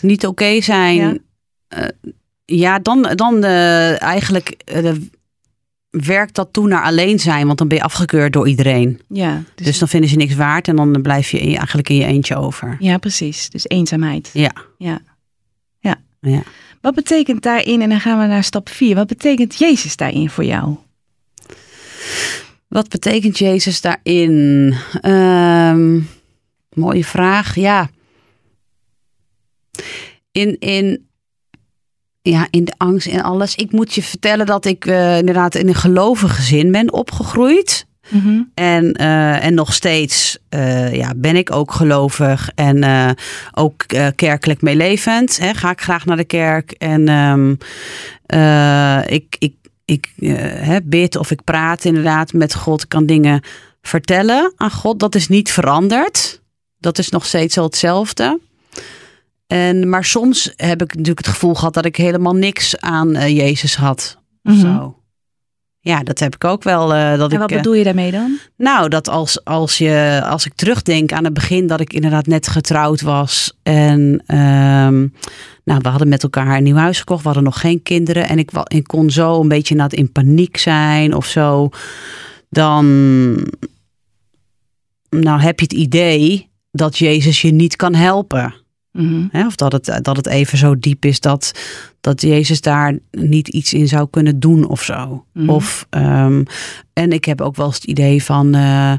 [0.00, 0.94] niet oké zijn.
[1.68, 1.90] Ja.
[2.44, 4.56] Ja, dan, dan eigenlijk
[5.90, 7.46] werkt dat toe naar alleen zijn.
[7.46, 9.00] Want dan ben je afgekeurd door iedereen.
[9.08, 12.04] Ja, dus, Dus dan vinden ze niks waard en dan blijf je eigenlijk in je
[12.04, 12.76] eentje over.
[12.78, 13.50] ja, precies.
[13.50, 14.30] Dus eenzaamheid.
[14.32, 14.52] Ja.
[14.78, 15.00] Ja.
[16.22, 16.42] Ja.
[16.80, 20.44] Wat betekent daarin, en dan gaan we naar stap 4, wat betekent Jezus daarin voor
[20.44, 20.76] jou?
[22.68, 24.74] Wat betekent Jezus daarin?
[25.00, 26.00] Ehm,
[26.72, 27.54] mooie vraag.
[27.54, 27.90] Ja.
[30.32, 31.08] In, in,
[32.22, 33.54] ja, in de angst en alles.
[33.54, 37.88] Ik moet je vertellen dat ik eh, inderdaad in een gelovig gezin ben opgegroeid.
[38.08, 38.42] Mhm.
[38.54, 43.16] En, eh, en nog steeds eh, ja, ben ik ook gelovig en
[43.54, 45.38] ook kerkelijk meelevend.
[45.38, 45.54] Hè.
[45.54, 47.54] Ga ik graag naar de kerk en ehm,
[48.26, 49.54] eh, ik, ik,
[49.84, 52.82] ik hè, bid of ik praat inderdaad met God.
[52.82, 53.42] Ik kan dingen
[53.82, 54.98] vertellen aan God.
[54.98, 56.40] Dat is niet veranderd.
[56.78, 58.40] Dat is nog steeds wel hetzelfde.
[59.50, 63.36] En, maar soms heb ik natuurlijk het gevoel gehad dat ik helemaal niks aan eh,
[63.36, 64.18] Jezus had.
[64.42, 64.60] Of Mhm.
[64.60, 64.94] zo.
[65.80, 66.94] Ja, dat heb ik ook wel.
[66.94, 68.38] eh, dat En wat eh, bedoel je daarmee dan?
[68.56, 72.48] nou, dat als, als, je, als ik terugdenk aan het begin dat ik inderdaad net
[72.48, 73.58] getrouwd was.
[73.62, 74.98] En ehm,
[75.64, 77.20] nou, we hadden met elkaar een nieuw huis gekocht.
[77.20, 78.28] We hadden nog geen kinderen.
[78.28, 81.68] En ik, kon zo een beetje inderdaad in paniek zijn of zo.
[82.48, 82.86] Dan
[85.10, 88.54] nou, heb je het idee dat Jezus je niet kan helpen.
[88.92, 89.46] Mhm.
[89.46, 91.52] Of dat het, dat het even zo diep is dat,
[92.00, 95.24] dat Jezus daar niet iets in zou kunnen doen of zo.
[95.32, 95.48] Mhm.
[95.48, 96.44] Of, ehm,
[96.92, 98.92] en ik heb ook wel eens het idee van eh,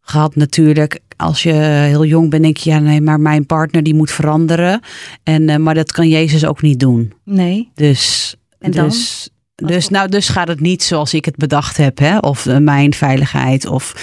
[0.00, 1.00] gehad natuurlijk.
[1.16, 4.80] Als je heel jong bent, denk je, ja nee, maar mijn partner die moet veranderen.
[5.22, 7.12] En, eh, maar dat kan Jezus ook niet doen.
[7.24, 7.70] Nee.
[7.74, 8.88] Dus, En dan?
[8.88, 12.18] dus, dus, nou, dus gaat het niet zoals ik het bedacht heb, hè?
[12.18, 13.66] of eh, mijn veiligheid.
[13.66, 13.94] Of,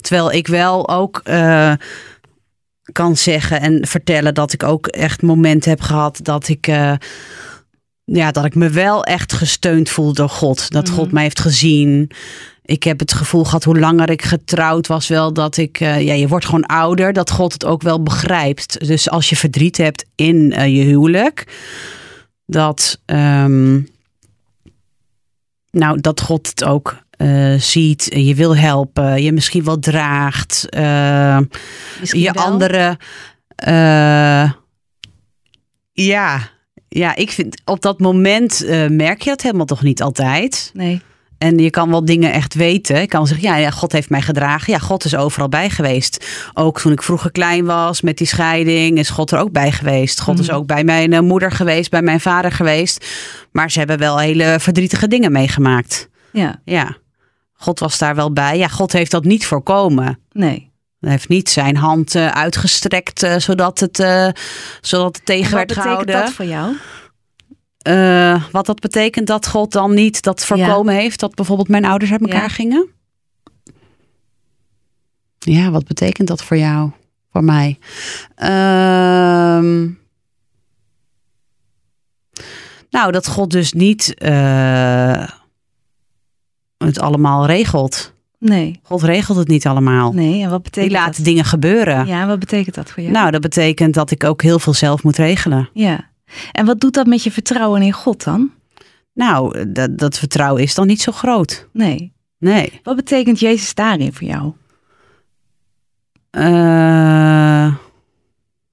[0.00, 1.22] terwijl ik wel ook
[2.92, 6.92] kan zeggen en vertellen dat ik ook echt momenten heb gehad dat ik, eh,
[8.04, 10.70] ja, dat ik me wel echt gesteund voel door God.
[10.70, 10.94] Dat Mhm.
[10.94, 12.10] God mij heeft gezien.
[12.64, 16.12] Ik heb het gevoel gehad, hoe langer ik getrouwd was, wel dat ik, eh, ja,
[16.12, 18.86] je wordt gewoon ouder, dat God het ook wel begrijpt.
[18.86, 21.46] Dus als je verdriet hebt in eh, je huwelijk,
[22.46, 23.80] dat, ehm,
[25.70, 31.38] nou, dat God het ook eh, ziet, je wil helpen, je misschien wel draagt, eh,
[32.00, 32.44] Misschien je wel.
[32.44, 32.98] andere,
[33.54, 34.50] eh,
[35.92, 36.40] ja,
[36.88, 40.70] ja, ik vind op dat moment eh, merk je dat helemaal toch niet altijd.
[40.74, 41.00] Nee.
[41.38, 43.00] En je kan wel dingen echt weten.
[43.02, 44.72] Ik kan zeggen, ja, ja, God heeft mij gedragen.
[44.72, 46.26] Ja, God is overal bij geweest.
[46.54, 50.20] Ook toen ik vroeger klein was met die scheiding, is God er ook bij geweest.
[50.20, 50.56] God is Mhm.
[50.56, 53.06] ook bij mijn eh, moeder geweest, bij mijn vader geweest.
[53.52, 56.08] Maar ze hebben wel hele verdrietige dingen meegemaakt.
[56.32, 56.60] Ja.
[56.64, 56.96] Ja,
[57.60, 58.58] God was daar wel bij.
[58.58, 60.18] Ja, God heeft dat niet voorkomen.
[60.32, 60.70] Nee.
[61.00, 64.28] Hij heeft niet zijn hand eh, uitgestrekt eh, zodat, het, eh,
[64.80, 66.14] zodat het tegen En wat werd betekent gehouden.
[66.14, 66.76] dat voor jou?
[68.52, 72.20] Wat dat betekent dat God dan niet dat voorkomen heeft dat bijvoorbeeld mijn ouders uit
[72.20, 72.48] elkaar Ja.
[72.48, 72.88] gingen?
[75.38, 76.90] Ja, wat betekent dat voor jou?
[77.32, 77.78] Voor mij?
[78.34, 79.88] Ehm,
[82.90, 84.14] nou, dat God dus niet
[86.86, 88.12] het allemaal regelt.
[88.38, 88.80] Nee.
[88.82, 90.12] God regelt het niet allemaal.
[90.12, 90.42] Nee.
[90.42, 91.24] En wat Die betekent laat dat?
[91.24, 92.06] dingen gebeuren.
[92.06, 93.14] Ja, wat betekent dat voor jou?
[93.14, 95.68] Nou, dat betekent dat ik ook heel veel zelf moet regelen.
[95.72, 96.10] Ja.
[96.52, 98.50] En wat doet dat met je vertrouwen in God dan?
[99.14, 101.68] Nou, dat, dat vertrouwen is dan niet zo groot.
[101.72, 102.12] Nee.
[102.38, 102.80] Nee.
[102.82, 104.52] Wat betekent Jezus daarin voor jou?
[106.30, 107.74] Eh,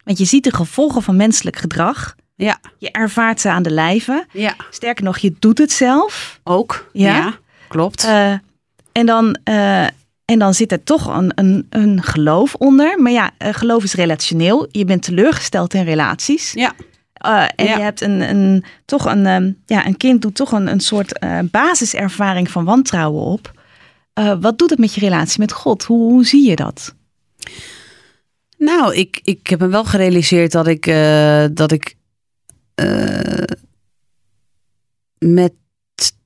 [0.04, 2.16] Want je ziet de gevolgen van menselijk gedrag.
[2.36, 2.60] ja.
[2.78, 4.26] Je ervaart ze aan de lijve.
[4.34, 6.40] ja, Sterker nog, je doet het zelf.
[6.44, 6.90] ook.
[6.94, 7.16] Ja?
[7.18, 7.34] Ja,
[7.68, 8.04] klopt.
[8.04, 8.34] Eh,
[8.92, 9.84] en, dan, eh,
[10.26, 13.02] en dan zit er toch een, een, een geloof onder.
[13.02, 14.68] Maar ja, eh, geloof is relationeel.
[14.72, 16.52] Je bent teleurgesteld in relaties.
[16.52, 16.74] ja.
[17.56, 17.76] En Ja.
[17.76, 21.20] je hebt een, een, toch een, ehm, ja, een kind doet toch een, een soort
[21.52, 23.52] basiservaring van wantrouwen op.
[24.40, 25.84] Wat doet het met je relatie met God?
[25.84, 26.96] Hoe, hoe zie je dat?
[28.58, 30.86] Nou, ik, ik heb me wel gerealiseerd dat ik,
[31.56, 31.96] dat ik
[35.20, 35.54] met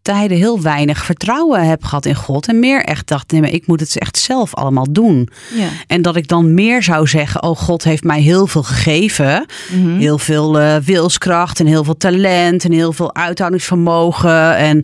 [0.01, 2.47] tijden heel weinig vertrouwen heb gehad in God.
[2.47, 5.29] En meer echt dacht, nee, maar ik moet het echt zelf allemaal doen.
[5.55, 5.67] Ja.
[5.87, 9.45] En dat ik dan meer zou zeggen, oh God heeft mij heel veel gegeven.
[9.71, 9.97] Mhm.
[9.97, 14.55] Heel veel eh, wilskracht en heel veel talent en heel veel uithoudingsvermogen.
[14.55, 14.83] En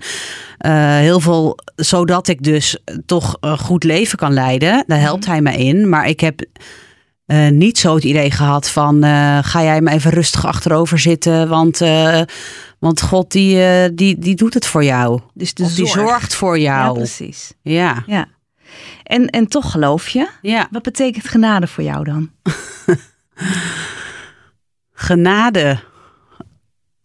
[0.57, 4.83] eh, heel veel, zodat ik dus toch een goed leven kan leiden.
[4.87, 5.89] Daar helpt hij me in.
[5.89, 6.41] Maar ik heb
[7.27, 11.47] eh, niet zo het idee gehad van, eh, ga jij me even rustig achterover zitten.
[11.49, 12.21] Want, eh,
[12.79, 15.21] want God die, die, die doet het voor jou.
[15.33, 15.91] Dus de die zorg.
[15.91, 16.95] zorgt voor Ja, jou.
[16.97, 17.51] precies.
[17.61, 18.27] Ja, Ja.
[19.03, 20.27] En, en toch geloof je.
[20.41, 20.67] ja.
[20.71, 22.31] Wat betekent genade voor jou dan?
[24.93, 25.79] Genade.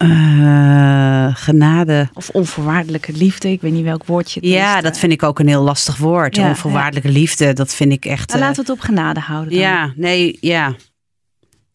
[0.03, 2.09] Eh, genade.
[2.15, 5.39] Of onvoorwaardelijke liefde, ik weet niet welk woordje het Ja, dat eh, vind ik ook
[5.39, 6.37] een heel lastig woord.
[6.37, 8.29] Ja, Onvoorwaardelijke liefde, dat vind ik echt.
[8.29, 9.61] Nou, eh, laten we het op genade houden dan.
[9.61, 10.75] ja, nee, ja.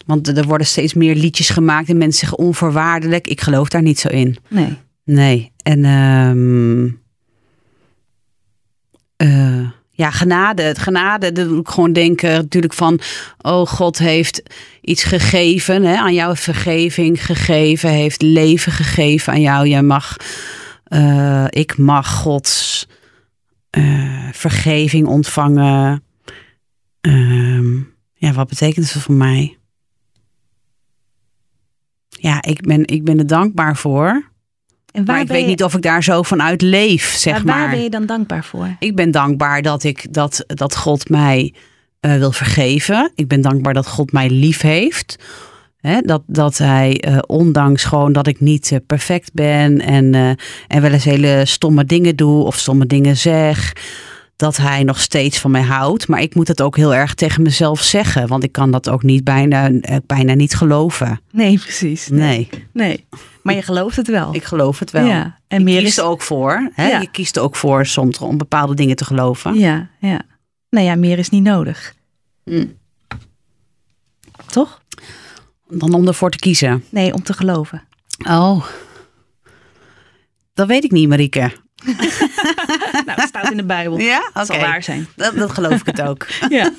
[0.05, 3.27] Want er worden steeds meer liedjes gemaakt en mensen zeggen onvoorwaardelijk.
[3.27, 4.37] Ik geloof daar niet zo in.
[4.49, 4.77] Nee.
[5.03, 5.51] Nee.
[5.63, 6.85] En ehm,
[9.15, 9.56] eh,
[9.97, 10.75] ja, genade.
[10.77, 12.99] Genade, dat doe ik gewoon denken natuurlijk van...
[13.41, 14.41] oh, God heeft
[14.81, 17.89] iets gegeven, hè, aan jou vergeving gegeven...
[17.89, 19.67] heeft leven gegeven aan jou.
[19.67, 20.15] Jij mag,
[20.87, 22.87] uh, ik mag Gods
[23.77, 26.03] uh, vergeving ontvangen.
[27.01, 27.81] Uh,
[28.13, 29.57] ja, wat betekent het voor mij?
[32.09, 34.35] Ja, ik ben, ik ben er dankbaar voor...
[34.97, 35.47] En waar maar ik weet je...
[35.47, 37.59] niet of ik daar zo vanuit leef, zeg maar.
[37.59, 38.75] Waar ben je dan dankbaar voor?
[38.79, 41.53] Ik ben dankbaar dat, ik, dat, dat God mij
[42.01, 43.11] uh, wil vergeven.
[43.15, 45.15] Ik ben dankbaar dat God mij lief heeft.
[45.77, 50.81] He, dat, dat hij, uh, ondanks gewoon dat ik niet uh, perfect ben en, en
[50.81, 53.73] wel eens hele stomme dingen doe of stomme dingen zeg,
[54.37, 56.07] dat hij nog steeds van mij houdt.
[56.07, 59.03] Maar ik moet het ook heel erg tegen mezelf zeggen, want ik kan dat ook
[59.03, 59.71] niet bijna,
[60.05, 61.21] bijna niet geloven.
[61.31, 62.07] Nee, precies.
[62.07, 62.49] Nee.
[62.73, 63.05] Nee.
[63.41, 64.35] Maar je gelooft het wel.
[64.35, 65.05] Ik geloof het wel.
[65.05, 65.39] Ja.
[65.47, 65.97] En je meer kiest is...
[65.97, 66.71] er ook voor.
[66.73, 66.87] Hè?
[66.87, 66.99] Ja.
[66.99, 69.59] Je kiest er ook voor soms om bepaalde dingen te geloven.
[69.59, 70.21] Ja, ja.
[70.69, 71.93] Nou ja, meer is niet nodig.
[72.43, 72.77] Mm.
[74.45, 74.81] Toch?
[75.67, 76.83] Dan om ervoor te kiezen.
[76.89, 77.83] Nee, om te geloven.
[78.27, 78.65] Oh.
[80.53, 81.51] Dat weet ik niet, Marieke.
[83.05, 83.97] nou, het staat in de Bijbel.
[83.97, 84.29] Ja, oké.
[84.29, 84.45] Okay.
[84.45, 85.07] zal waar zijn.
[85.15, 86.27] Dat, dat geloof ik het ook.
[86.49, 86.71] ja,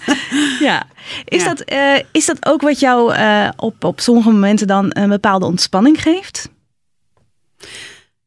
[0.61, 0.87] ja.
[1.25, 1.55] Is, ja.
[1.55, 5.47] Dat, uh, is dat ook wat jou uh, op, op sommige momenten dan een bepaalde
[5.47, 6.49] ontspanning geeft?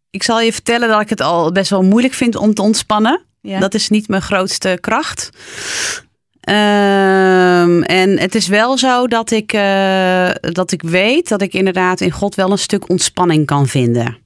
[0.10, 3.22] Ik zal je vertellen dat ik het al best wel moeilijk vind om te ontspannen.
[3.42, 3.60] Ja.
[3.60, 5.30] Dat is niet mijn grootste kracht.
[6.50, 12.02] Um, en het is wel zo dat ik, uh, dat ik weet dat ik inderdaad
[12.02, 14.18] in God wel een stuk ontspanning kan vinden.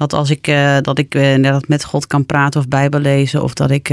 [0.00, 3.54] Dat als ik, uh, dat ik uh, met God kan praten of Bijbel lezen, of
[3.54, 3.92] dat ik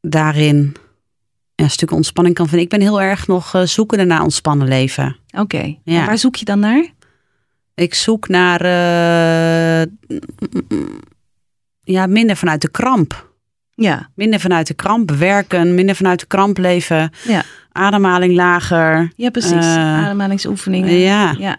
[0.00, 0.76] daarin
[1.54, 2.64] een stuk ontspanning kan vinden.
[2.64, 5.16] Ik ben heel erg nog zoekende naar ontspannen leven.
[5.30, 5.80] Oké, okay.
[5.84, 6.06] ja.
[6.06, 6.86] waar zoek je dan naar?
[7.74, 8.64] Ik zoek naar
[11.82, 13.32] ja, minder vanuit de kramp.
[13.74, 14.10] Ja.
[14.14, 17.12] Minder vanuit de kramp werken, minder vanuit de kramp leven.
[17.26, 17.42] Ja.
[17.72, 19.12] Ademhaling lager.
[19.16, 19.66] Ja, precies.
[19.66, 20.92] Ademhalingsoefeningen.
[20.92, 21.34] Ja.
[21.38, 21.58] ja.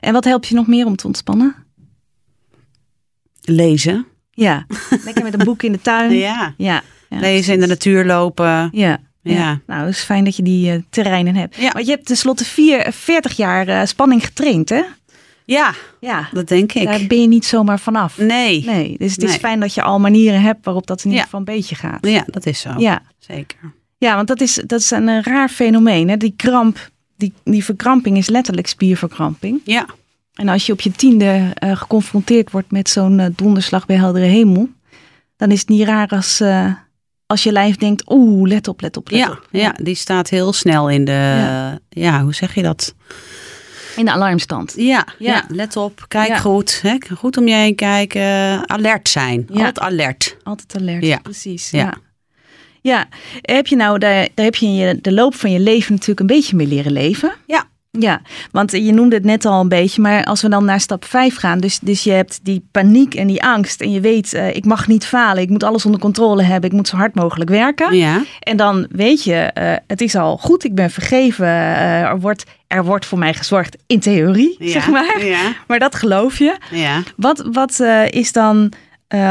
[0.00, 1.54] En wat helpt je nog meer om te ontspannen?
[3.40, 4.06] Lezen.
[4.30, 4.66] Ja,
[5.04, 6.12] lekker met een boek in de tuin.
[6.18, 6.54] Ja.
[6.56, 6.82] ja.
[7.08, 8.68] ja Lezen in de natuur lopen.
[8.72, 8.98] Ja.
[9.22, 9.32] Ja.
[9.32, 9.60] ja.
[9.66, 11.56] Nou, het is fijn dat je die uh, terreinen hebt.
[11.56, 11.72] Ja.
[11.72, 14.82] Want je hebt tenslotte vier, 40 jaar uh, spanning getraind, hè?
[15.44, 16.84] Ja, ja, dat denk ik.
[16.84, 18.18] Daar ben je niet zomaar vanaf.
[18.18, 18.64] Nee.
[18.64, 21.38] nee dus het is fijn dat je al manieren hebt waarop dat in ieder geval
[21.38, 22.06] een beetje gaat.
[22.06, 22.74] Ja, dat is zo.
[22.78, 23.02] Ja.
[23.18, 23.58] Zeker.
[23.98, 26.08] Ja, want dat is, dat is een, een raar fenomeen.
[26.08, 26.16] Hè?
[26.16, 26.90] Die kramp,
[27.20, 29.60] die, die verkramping is letterlijk spierverkramping.
[29.64, 29.86] Ja.
[30.34, 34.24] En als je op je tiende uh, geconfronteerd wordt met zo'n uh, donderslag bij heldere
[34.24, 34.68] hemel,
[35.36, 36.72] dan is het niet raar als, uh,
[37.26, 39.48] als je lijf denkt, oeh, let op, let op, let ja, op.
[39.50, 42.94] Ja, die staat heel snel in de, ja, ja hoe zeg je dat?
[43.96, 44.72] In de alarmstand.
[44.76, 45.32] Ja, ja.
[45.32, 46.04] ja let op.
[46.08, 46.38] Kijk ja.
[46.38, 46.80] goed.
[46.82, 46.96] Hè?
[47.16, 48.68] Goed om je heen kijken.
[48.68, 49.46] Alert zijn.
[49.48, 49.54] Ja.
[49.54, 50.36] Altijd alert.
[50.42, 51.18] Altijd alert, ja.
[51.18, 51.70] precies.
[51.70, 51.94] Ja.
[52.82, 53.08] Ja.
[53.40, 56.20] heb je nou, daar, daar heb je in je, de loop van je leven natuurlijk
[56.20, 57.32] een beetje mee leren leven.
[57.46, 57.68] Ja.
[57.98, 61.04] Ja, want je noemde het net al een beetje, maar als we dan naar stap
[61.04, 64.54] 5 gaan, dus, dus je hebt die paniek en die angst en je weet, uh,
[64.54, 67.50] ik mag niet falen, ik moet alles onder controle hebben, ik moet zo hard mogelijk
[67.50, 67.96] werken.
[67.96, 68.22] Ja.
[68.40, 72.44] En dan weet je, uh, het is al goed, ik ben vergeven, uh, er, wordt,
[72.66, 74.70] er wordt voor mij gezorgd in theorie, ja.
[74.70, 75.24] zeg maar.
[75.24, 75.52] Ja.
[75.66, 76.56] Maar dat geloof je.
[76.70, 77.02] Ja.
[77.16, 78.72] Wat, wat is dan,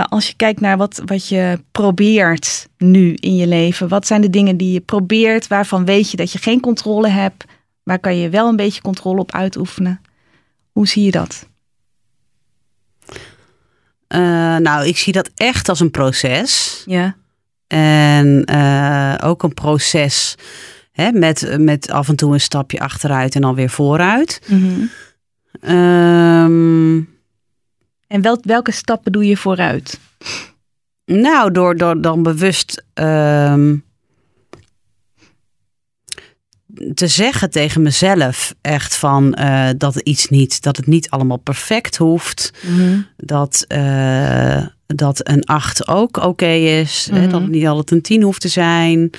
[0.09, 4.29] als je kijkt naar wat, wat je probeert nu in je leven, wat zijn de
[4.29, 7.45] dingen die je probeert, waarvan weet je dat je geen controle hebt?
[7.83, 10.01] Waar kan je wel een beetje controle op uitoefenen?
[10.71, 11.47] Hoe zie je dat?
[14.15, 16.83] Uh, nou, ik zie dat echt als een proces.
[16.85, 17.15] Ja.
[17.67, 20.35] En uh, ook een proces
[20.91, 24.41] hè, met, met af en toe een stapje achteruit en dan weer vooruit.
[24.47, 24.89] Mm
[25.61, 25.75] -hmm.
[25.75, 27.18] um,
[28.09, 29.99] en wel, welke stappen doe je vooruit?
[31.05, 33.83] Nou, door, door dan bewust um,
[36.93, 41.97] te zeggen tegen mezelf echt van uh, dat iets niet, dat het niet allemaal perfect
[41.97, 42.53] hoeft.
[42.61, 43.07] Mm -hmm.
[43.17, 47.07] Dat, uh, dat een 8 ook oké okay is.
[47.07, 47.23] Mm -hmm.
[47.23, 49.09] hè, dat het niet altijd een 10 hoeft te zijn.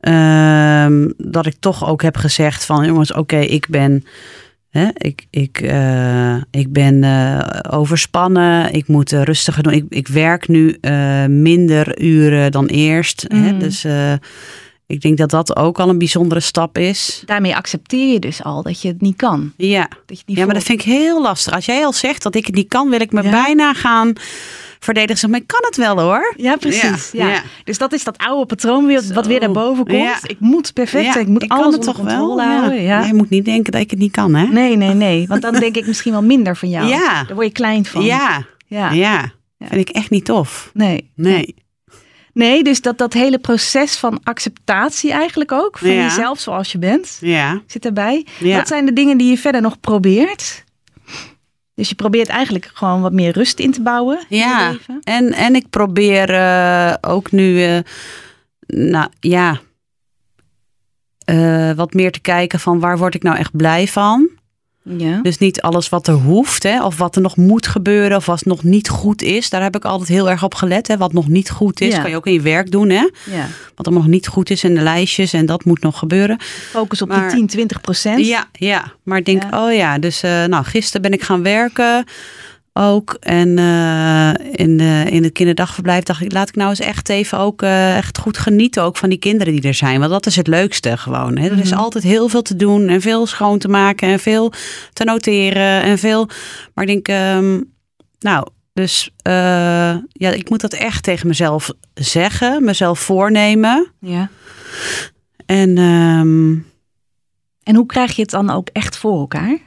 [0.00, 4.04] Uh, dat ik toch ook heb gezegd van jongens, oké, okay, ik ben.
[4.94, 7.04] Ik, ik, uh, ik ben
[7.70, 8.72] overspannen.
[8.72, 9.72] Ik moet rustiger doen.
[9.72, 10.78] Ik, ik werk nu
[11.28, 13.28] minder uren dan eerst.
[13.28, 13.42] Mhm.
[13.42, 13.84] Mm dus
[14.86, 17.22] ik denk dat dat ook al een bijzondere stap is.
[17.24, 19.52] Daarmee accepteer je dus al dat je het niet kan.
[19.56, 21.52] Ja, dat je niet ja maar dat vind ik heel lastig.
[21.52, 23.30] Als jij al zegt dat ik het niet kan, wil ik me ja.
[23.30, 24.12] bijna gaan
[24.86, 25.30] verdedigen.
[25.30, 26.34] Maar ik kan het wel hoor.
[26.36, 27.10] Ja, precies.
[27.12, 27.28] Ja.
[27.28, 27.42] ja.
[27.64, 29.98] Dus dat is dat oude patroon weer, wat weer naar boven komt.
[29.98, 30.18] Ja.
[30.22, 31.24] Ik moet perfect zijn.
[31.24, 32.40] Ik moet ik alles het toch wel.
[32.40, 32.82] houden.
[32.82, 33.04] Ja.
[33.04, 34.46] Je moet niet denken dat ik het niet kan, hè?
[34.46, 35.26] Nee, nee, nee.
[35.26, 36.86] Want dan denk ik misschien wel minder van jou.
[36.86, 37.24] Ja.
[37.24, 38.04] Daar word je klein van.
[38.04, 38.46] Ja.
[38.66, 38.90] Ja.
[38.90, 39.32] ja.
[39.58, 39.66] Ja.
[39.68, 40.70] Vind ik echt niet tof.
[40.74, 41.10] Nee.
[41.14, 41.54] Nee.
[42.32, 45.78] Nee, dus dat, dat hele proces van acceptatie eigenlijk ook.
[45.78, 46.02] Van Ja.
[46.02, 47.18] jezelf zoals je bent.
[47.20, 47.60] Ja.
[47.66, 48.26] Zit daarbij.
[48.38, 48.56] Ja.
[48.56, 50.64] Wat zijn de dingen die je verder nog probeert?
[51.76, 54.76] Dus je probeert eigenlijk gewoon wat meer rust in te bouwen in Ja.
[55.02, 57.78] En, en ik probeer eh, ook nu, eh,
[58.66, 59.60] nou ja,
[61.24, 64.28] eh, wat meer te kijken van waar word ik nou echt blij van.
[64.96, 65.20] Ja.
[65.22, 68.44] Dus niet alles wat er hoeft, hè, of wat er nog moet gebeuren, of wat
[68.44, 69.50] nog niet goed is.
[69.50, 70.88] Daar heb ik altijd heel erg op gelet.
[70.88, 70.96] Hè.
[70.96, 72.00] Wat nog niet goed is, Ja.
[72.00, 72.88] kan je ook in je werk doen.
[72.90, 73.08] Hè.
[73.30, 73.46] ja.
[73.74, 76.38] Wat er nog niet goed is in de lijstjes en dat moet nog gebeuren.
[76.70, 78.26] Focus op Maar- die 10, 20 procent.
[78.26, 78.92] Ja, ja.
[79.02, 82.04] maar ik denk, oh ja, dus eh, nou, gisteren ben ik gaan werken
[82.76, 83.16] ook.
[83.20, 87.62] En eh, in, in het kinderdagverblijf dacht ik, laat ik nou eens echt even ook
[87.62, 89.98] eh, echt goed genieten ook van die kinderen die er zijn.
[89.98, 91.38] Want dat is het leukste gewoon.
[91.38, 91.48] Hè.
[91.48, 91.78] Er is Mhm.
[91.80, 94.52] altijd heel veel te doen en veel schoon te maken en veel
[94.92, 96.28] te noteren en veel.
[96.74, 97.60] Maar ik denk, ehm,
[98.18, 99.32] nou, dus eh,
[100.08, 103.92] ja, ik moet dat echt tegen mezelf zeggen, mezelf voornemen.
[104.00, 104.28] ja.
[105.46, 106.54] En ehm,
[107.62, 109.58] En hoe krijg je het dan ook echt voor elkaar?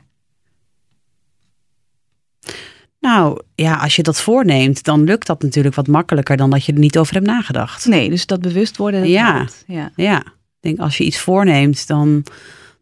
[3.00, 6.74] Nou ja, als je dat voorneemt, dan lukt dat natuurlijk wat makkelijker dan dat je
[6.74, 7.86] er niet over hebt nagedacht.
[7.86, 9.00] Nee, dus dat bewust worden.
[9.00, 9.46] Dat Ja.
[9.68, 9.92] ja.
[9.96, 10.26] Ja, ik
[10.60, 12.24] denk als je iets voorneemt, dan,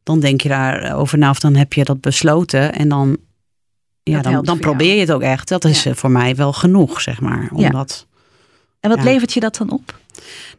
[0.03, 3.17] dan denk je daarover na of dan heb je dat besloten en dan,
[4.03, 5.47] ja, Dat dan, dan probeer je het ook echt.
[5.47, 5.91] Dat is Ja.
[5.91, 7.41] eh, voor mij wel genoeg, zeg maar.
[7.41, 7.65] Ja.
[7.65, 8.05] Omdat,
[8.79, 9.05] En wat Ja.
[9.05, 9.99] levert je dat dan op?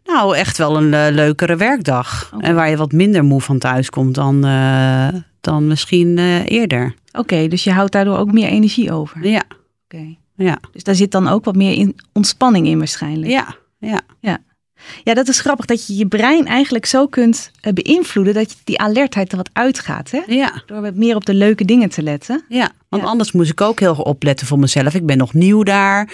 [0.04, 2.32] Nou, echt wel een eh, leukere werkdag.
[2.38, 5.08] En waar je wat minder moe van thuis komt dan, eh,
[5.50, 6.94] dan misschien eh, eerder.
[7.12, 9.26] Oké, dus je houdt daardoor ook meer energie over.
[9.26, 9.42] Ja,
[9.84, 10.14] Oké.
[10.36, 13.30] ja, Dus daar zit dan ook wat meer in ontspanning in waarschijnlijk.
[13.30, 14.38] ja, ja.
[15.04, 18.56] Ja, dat is grappig dat je je brein eigenlijk zo kunt eh, beïnvloeden dat je
[18.64, 20.10] die alertheid er wat uitgaat.
[20.10, 20.20] Hè?
[20.26, 20.62] ja.
[20.66, 22.44] Door meer op de leuke dingen te letten.
[22.48, 23.08] Ja, want Ja.
[23.08, 24.94] anders moest ik ook heel opletten voor mezelf.
[24.94, 26.12] Ik ben nog nieuw daar.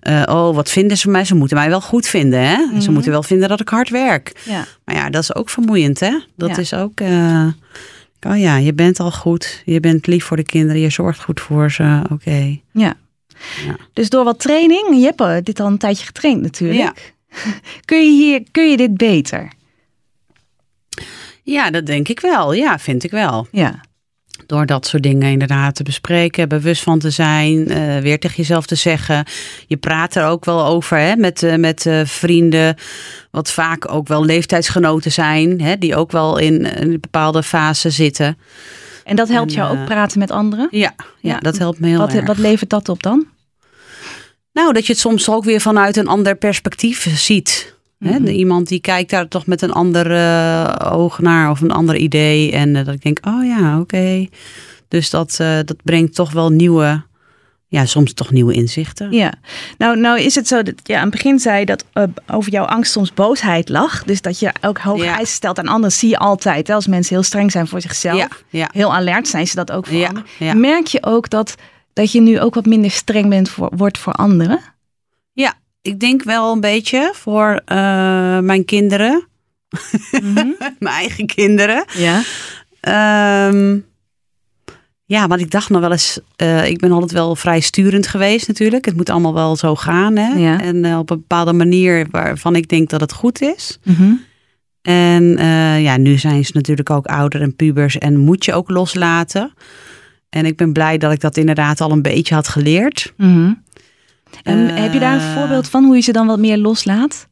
[0.00, 1.24] Eh, oh, wat vinden ze van mij?
[1.24, 2.56] Ze moeten mij wel goed vinden, hè?
[2.56, 2.92] Ze Mhm.
[2.92, 4.40] moeten wel vinden dat ik hard werk.
[4.44, 4.64] Ja.
[4.84, 6.18] Maar ja, dat is ook vermoeiend, hè?
[6.36, 6.56] Dat Ja.
[6.56, 7.00] is ook...
[8.30, 9.62] oh ja, je bent al goed.
[9.64, 10.80] Je bent lief voor de kinderen.
[10.80, 12.02] Je zorgt goed voor ze.
[12.12, 12.58] Oké.
[12.72, 12.94] ja.
[13.66, 13.76] Ja.
[13.92, 16.80] Dus door wat training, je hebt dit al een tijdje getraind natuurlijk.
[16.80, 16.94] Ja.
[17.84, 19.52] Kun je hier, kun je dit beter?
[21.42, 22.52] Ja, dat denk ik wel.
[22.52, 23.46] Ja, vind ik wel.
[23.50, 23.80] Ja.
[24.46, 28.66] Door dat soort dingen inderdaad te bespreken, bewust van te zijn, eh, weer tegen jezelf
[28.66, 29.24] te zeggen.
[29.66, 32.76] Je praat er ook wel over hè, met, eh, met eh, vrienden,
[33.30, 37.90] wat vaak ook wel leeftijdsgenoten zijn, hè, die ook wel in, in een bepaalde fase
[37.90, 38.38] zitten.
[39.04, 40.68] En dat helpt En, jou ook praten met anderen?
[40.70, 41.38] Ja, ja, Ja.
[41.38, 42.26] dat helpt me heel Wat, erg.
[42.26, 43.26] wat levert dat op dan?
[44.52, 47.74] Nou, dat je het soms ook weer vanuit een ander perspectief ziet.
[47.98, 48.26] Hè, Mhm.
[48.26, 52.52] Iemand die kijkt daar toch met een ander eh, oog naar of een ander idee.
[52.52, 54.26] En eh, dat ik denk, oh ja, oké.
[54.88, 57.02] Dus dat, eh, dat brengt toch wel nieuwe,
[57.66, 59.12] ja, soms toch nieuwe inzichten.
[59.12, 59.32] Ja,
[59.78, 61.84] nou, nou is het zo dat je aan het begin zei dat
[62.26, 64.04] over jouw angst soms boosheid lag.
[64.04, 65.16] Dus dat je ook hoge Ja.
[65.16, 66.66] eisen stelt aan anderen, zie je altijd.
[66.66, 69.72] Hè, als mensen heel streng zijn voor zichzelf, Ja, ja, heel alert zijn ze dat
[69.72, 70.28] ook voor Ja, anderen.
[70.38, 70.54] ja.
[70.54, 71.54] Merk je ook dat,
[71.92, 74.60] dat je nu ook wat minder streng bent voor, wordt voor anderen?
[75.32, 75.54] ja.
[75.86, 79.26] Ik denk wel een beetje voor eh, mijn kinderen,
[80.78, 81.84] mijn eigen kinderen.
[81.92, 82.22] Ja.
[82.80, 83.78] Ehm,
[85.04, 88.48] ja, want ik dacht nog wel eens, eh, ik ben altijd wel vrij sturend geweest
[88.48, 88.84] natuurlijk.
[88.84, 90.16] Het moet allemaal wel zo gaan.
[90.16, 90.28] Hè?
[90.28, 90.60] Ja.
[90.60, 93.78] En eh, op een bepaalde manier waarvan ik denk dat het goed is.
[93.82, 94.12] Mhm.
[94.82, 95.24] En
[95.82, 99.52] ja, nu zijn ze natuurlijk ook ouder en pubers en moet je ook loslaten.
[100.28, 103.12] En ik ben blij dat ik dat inderdaad al een beetje had geleerd.
[103.16, 103.28] Mhm.
[103.36, 103.64] En
[104.42, 107.28] Eh, heb je daar een voorbeeld van hoe je ze dan wat meer loslaat?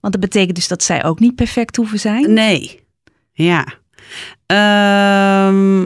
[0.00, 2.32] Want dat betekent dus dat zij ook niet perfect hoeven zijn.
[2.32, 2.86] Nee,
[3.32, 3.66] ja.
[4.46, 5.80] Ehm,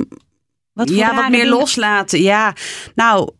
[0.73, 2.21] Wat voor ja, wat meer dingen- loslaten.
[2.23, 2.55] Ja,
[2.95, 3.31] nou,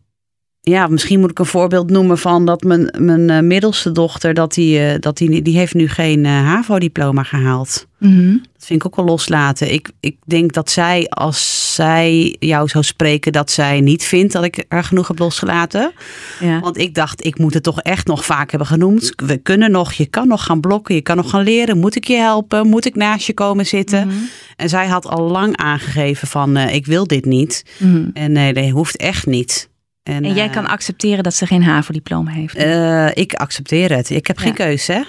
[0.65, 4.53] ja, misschien moet ik een voorbeeld noemen van dat mijn, mijn eh, middelste dochter, dat
[4.53, 7.87] die, eh, dat die, die heeft nu geen eh, HAVO-diploma gehaald.
[7.97, 8.31] Mhm.
[8.31, 9.73] Dat vind ik ook wel loslaten.
[9.73, 14.43] Ik, ik denk dat zij, als zij jou zou spreken, dat zij niet vindt dat
[14.43, 15.91] ik er genoeg heb losgelaten.
[16.39, 16.59] Ja.
[16.59, 19.13] Want ik dacht, ik moet het toch echt nog vaak hebben genoemd.
[19.15, 21.77] We kunnen nog, je kan nog gaan blokken, je kan nog gaan leren.
[21.77, 22.67] Moet ik je helpen?
[22.67, 24.07] Moet ik naast je komen zitten?
[24.07, 24.17] Mhm.
[24.55, 27.65] En zij had al lang aangegeven van, ik wil dit niet.
[27.77, 28.09] Mhm.
[28.13, 29.71] En nee, dat hoeft echt niet.
[30.03, 32.55] En, En jij eh, kan accepteren dat ze geen HAVO-diploma heeft.
[32.55, 34.09] eh, ik accepteer het.
[34.09, 35.01] Ik heb geen keus, hè?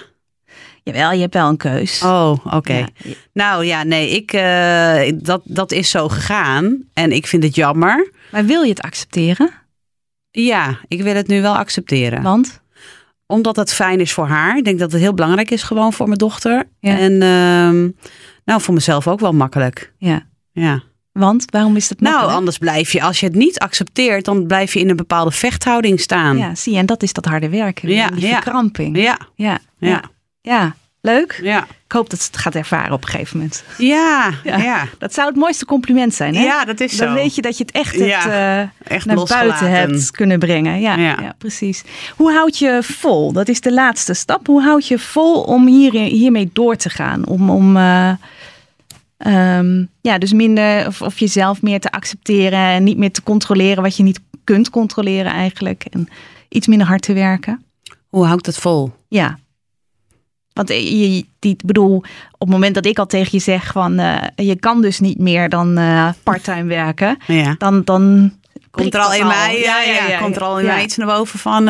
[0.83, 2.01] Jawel, je hebt wel een keus.
[2.03, 2.73] Oh, oké.
[2.77, 2.87] Ja.
[3.33, 6.83] Nou ja, nee, ik, eh, dat, dat is zo gegaan.
[6.93, 8.11] En ik vind het jammer.
[8.31, 9.51] Maar wil je het accepteren?
[10.31, 12.21] Ja, ik wil het nu wel accepteren.
[12.21, 12.61] Want?
[13.25, 14.57] Omdat het fijn is voor haar.
[14.57, 16.63] Ik denk dat het heel belangrijk is gewoon voor mijn dochter.
[16.79, 16.97] Ja.
[16.97, 17.89] En ehm,
[18.45, 19.93] nou, voor mezelf ook wel makkelijk.
[19.97, 20.25] Ja.
[20.51, 20.83] Ja.
[21.19, 24.73] Want waarom is dat Nou, anders blijf je, als je het niet accepteert, dan blijf
[24.73, 26.37] je in een bepaalde vechthouding staan.
[26.37, 27.89] Ja, zie je, en dat is dat harde werken.
[27.89, 28.31] Ja, die ja.
[28.33, 28.97] verkramping.
[28.97, 29.89] ja, Ja, Ja.
[29.89, 30.01] ja.
[30.41, 30.75] ja.
[31.01, 31.39] leuk.
[31.43, 31.67] ja.
[31.85, 33.63] Ik hoop dat ze het gaat ervaren op een gegeven moment.
[33.77, 34.57] Ja, Ja.
[34.57, 34.87] ja.
[34.97, 36.43] Dat zou het mooiste compliment zijn, hè?
[36.43, 37.13] Ja, dat is Dan zo.
[37.13, 38.25] weet je dat je het echt Ja, hebt,
[38.87, 39.47] eh, echt naar losgelaten.
[39.67, 40.79] buiten hebt kunnen brengen.
[40.81, 41.17] Ja, ja.
[41.21, 41.35] Ja.
[41.37, 41.83] precies.
[42.15, 43.31] Hoe houd je vol?
[43.33, 44.47] Dat is de laatste stap.
[44.47, 47.27] Hoe houd je vol om hier, hiermee door te gaan?
[47.27, 48.11] Om, om eh,
[49.17, 53.83] ehm, ja, dus minder of, of jezelf meer te accepteren en niet meer te controleren
[53.83, 55.85] wat je niet kunt controleren eigenlijk.
[55.89, 56.07] En
[56.49, 57.63] iets minder hard te werken.
[58.09, 58.93] Hoe hou ik dat vol?
[59.07, 59.37] Ja.
[60.53, 61.95] Want eh, je, die, bedoel,
[62.31, 65.19] op het moment dat ik al tegen je zeg van eh, je kan dus niet
[65.19, 67.55] meer dan eh parttime werken, Ja.
[67.57, 68.33] dan, dan
[68.71, 71.39] Komt er al in mij, ja, ja, komt er al in mij iets naar boven
[71.39, 71.63] van,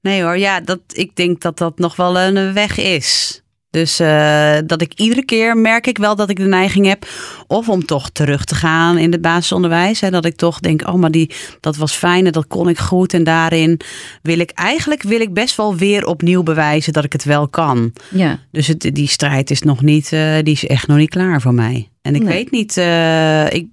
[0.00, 3.42] nee hoor, ja, dat, ik denk dat dat nog wel een weg is.
[3.74, 7.06] Dus eh, dat ik iedere keer merk ik wel dat ik de neiging heb
[7.46, 10.00] of om toch terug te gaan in het basisonderwijs.
[10.00, 12.78] Hè, dat ik toch denk, oh maar die, dat was fijn en dat kon ik
[12.78, 13.14] goed.
[13.14, 13.80] En daarin
[14.22, 17.92] wil ik eigenlijk wil ik best wel weer opnieuw bewijzen dat ik het wel kan.
[18.10, 18.38] Ja.
[18.50, 21.54] Dus het, die strijd is nog niet, eh, die is echt nog niet klaar voor
[21.54, 21.88] mij.
[22.02, 22.32] En ik Nee.
[22.34, 23.66] weet niet, eh, ik,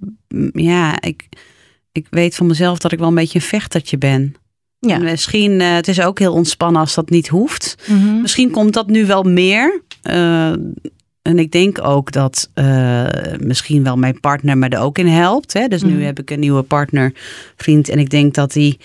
[0.53, 1.23] ja, ik,
[1.91, 4.35] ik weet van mezelf dat ik wel een beetje een vechtertje ben.
[4.79, 4.95] Ja.
[4.95, 7.75] En Misschien, het is ook heel ontspannen als dat niet hoeft.
[7.87, 8.21] Mhm.
[8.21, 9.81] Misschien komt dat nu wel meer.
[10.01, 10.51] Eh,
[11.21, 13.05] en ik denk ook dat eh,
[13.39, 15.53] misschien wel mijn partner me er ook in helpt.
[15.53, 15.67] Hè?
[15.67, 15.91] Dus Mhm.
[15.95, 17.13] nu heb ik een nieuwe partner,
[17.55, 17.89] vriend.
[17.89, 18.79] En ik denk dat die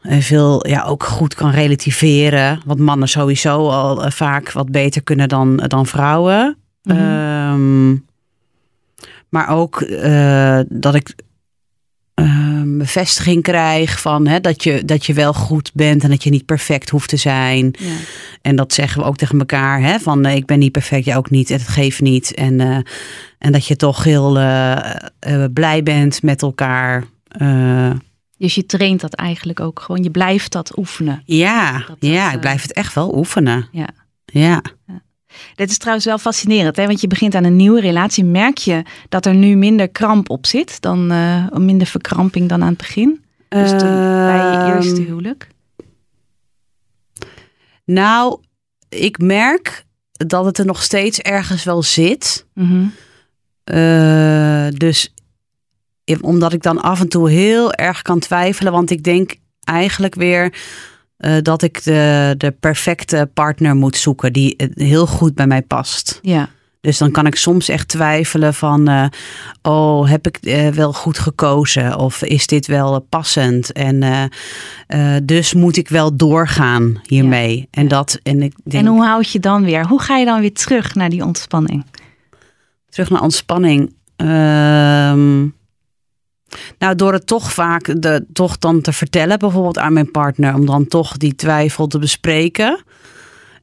[0.00, 2.60] eh, veel ja, ook goed kan relativeren.
[2.66, 6.56] Wat mannen sowieso al vaak wat beter kunnen dan, dan vrouwen.
[6.82, 6.96] Mhm.
[6.98, 7.90] Ehm,
[9.28, 9.86] maar ook
[10.68, 11.14] dat ik
[12.80, 16.44] bevestiging krijg van hè, dat, je, dat je wel goed bent en dat je niet
[16.44, 17.74] perfect hoeft te zijn.
[17.78, 17.94] Ja.
[18.42, 19.80] En dat zeggen we ook tegen elkaar.
[19.82, 21.50] Hè, van eh, ik ben niet perfect, jij ook niet.
[21.50, 22.34] En het geeft niet.
[22.34, 22.78] En, eh,
[23.38, 27.04] en dat je toch heel eh, blij bent met elkaar.
[28.38, 30.02] Dus je traint dat eigenlijk ook gewoon.
[30.02, 31.22] Je blijft dat oefenen.
[31.24, 33.68] ja, Dat ja, ik blijf het echt wel oefenen.
[33.72, 33.88] Ja.
[34.24, 34.62] Ja.
[35.54, 36.86] Dit is trouwens wel fascinerend, hè?
[36.86, 38.24] want je begint aan een nieuwe relatie.
[38.24, 42.68] Merk je dat er nu minder kramp op zit, dan eh, minder verkramping dan aan
[42.68, 43.24] het begin?
[43.48, 45.48] Dus toen, bij je Ehm, eerste huwelijk?
[47.84, 48.40] Nou,
[48.88, 52.46] ik merk dat het er nog steeds ergens wel zit.
[52.54, 52.84] Mhm.
[53.64, 55.14] Eh, dus
[56.20, 60.54] omdat ik dan af en toe heel erg kan twijfelen, want ik denk eigenlijk weer
[61.20, 66.18] eh, dat ik de, de perfecte partner moet zoeken die heel goed bij mij past.
[66.22, 66.48] Ja.
[66.80, 69.04] Dus dan kan ik soms echt twijfelen van, eh,
[69.62, 71.98] oh, heb ik eh, wel goed gekozen?
[71.98, 73.72] Of is dit wel passend?
[73.72, 74.30] En
[75.22, 77.68] dus moet ik wel doorgaan hiermee.
[77.70, 79.86] En dat, en ik denk, En hoe houd je dan weer?
[79.86, 81.84] Hoe ga je dan weer terug naar die ontspanning?
[82.90, 83.94] terug naar ontspanning.
[84.16, 85.48] Ehm,
[86.78, 90.66] nou, door het toch vaak de, toch dan te vertellen, bijvoorbeeld aan mijn partner, om
[90.66, 92.82] dan toch die twijfel te bespreken.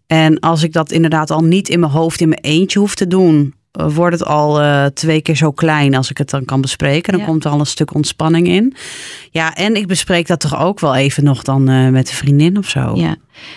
[0.07, 3.07] En als ik dat inderdaad al niet in mijn hoofd in mijn eentje hoef te
[3.07, 6.61] doen, eh, wordt het al eh, twee keer zo klein als ik het dan kan
[6.61, 7.11] bespreken.
[7.11, 7.27] Dan Ja.
[7.27, 8.75] komt er al een stuk ontspanning in.
[9.31, 12.57] Ja, en ik bespreek dat toch ook wel even nog dan eh, met een vriendin
[12.57, 12.95] of zo.
[12.95, 13.15] Ja.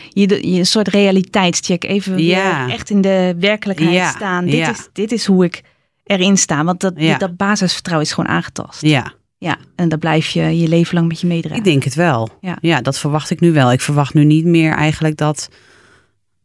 [0.09, 1.85] Je, een soort realiteitscheck.
[1.85, 2.69] Even Ja.
[2.71, 4.45] echt in de werkelijkheid Ja, staan.
[4.45, 5.63] Dit, is, dit is hoe ik
[6.05, 6.65] erin sta.
[6.65, 8.83] Want dat, dat basisvertrouwen is gewoon aangetast.
[8.83, 9.13] ja.
[9.43, 9.57] Ja.
[9.77, 11.59] En dat blijf je je leven lang met je meedragen.
[11.59, 12.29] Ik denk het wel.
[12.41, 12.59] Ja.
[12.61, 12.81] Ja.
[12.81, 13.73] dat verwacht ik nu wel.
[13.73, 15.49] Ik verwacht nu niet meer eigenlijk dat.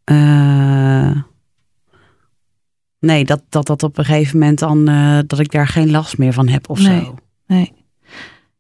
[0.04, 1.12] eh,
[3.00, 4.88] nee, dat, dat dat op een gegeven moment dan.
[4.88, 7.00] eh, dat ik daar geen last meer van heb of Nee.
[7.00, 7.16] zo.
[7.48, 7.72] Nee.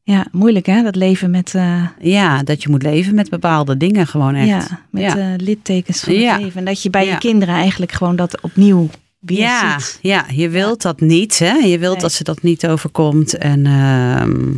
[0.04, 4.08] Ja, moeilijk hè, dat leven met, eh, Ja, dat je moet leven met bepaalde dingen
[4.08, 4.70] gewoon echt.
[4.70, 5.34] ja, met Ja.
[5.38, 6.34] littekens van Ja.
[6.34, 6.60] het leven.
[6.60, 8.90] En dat je bij je kinderen eigenlijk gewoon dat opnieuw
[9.26, 10.00] ja, ziet.
[10.02, 11.40] ja, je wilt dat niet.
[11.40, 11.54] Hè?
[11.54, 12.02] Je wilt Nee.
[12.02, 13.38] dat ze dat niet overkomt.
[13.38, 14.52] En ehm,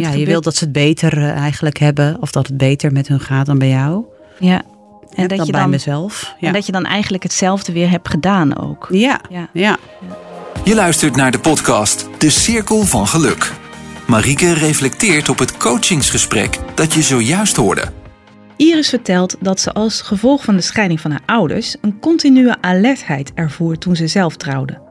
[0.00, 2.16] ja, je wilt dat ze het beter eh, eigenlijk hebben.
[2.20, 4.04] Of dat het beter met hun gaat dan bij jou.
[4.38, 4.62] Ja.
[5.14, 6.34] En dat, je bij dan, mezelf.
[6.40, 6.46] Ja.
[6.46, 8.86] en dat je dan eigenlijk hetzelfde weer hebt gedaan ook.
[8.90, 9.48] ja, Ja.
[9.52, 9.76] ja.
[10.64, 13.52] Je luistert naar de podcast De Cirkel van Geluk.
[14.06, 17.82] Marieke reflecteert op het coachingsgesprek dat je zojuist hoorde.
[18.56, 23.32] Iris vertelt dat ze als gevolg van de scheiding van haar ouders een continue alertheid
[23.34, 24.82] ervoer toen ze zelf trouwde.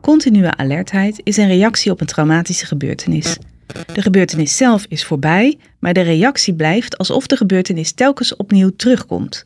[0.00, 3.36] Continue alertheid is een reactie op een traumatische gebeurtenis.
[3.92, 9.44] De gebeurtenis zelf is voorbij, maar de reactie blijft alsof de gebeurtenis telkens opnieuw terugkomt.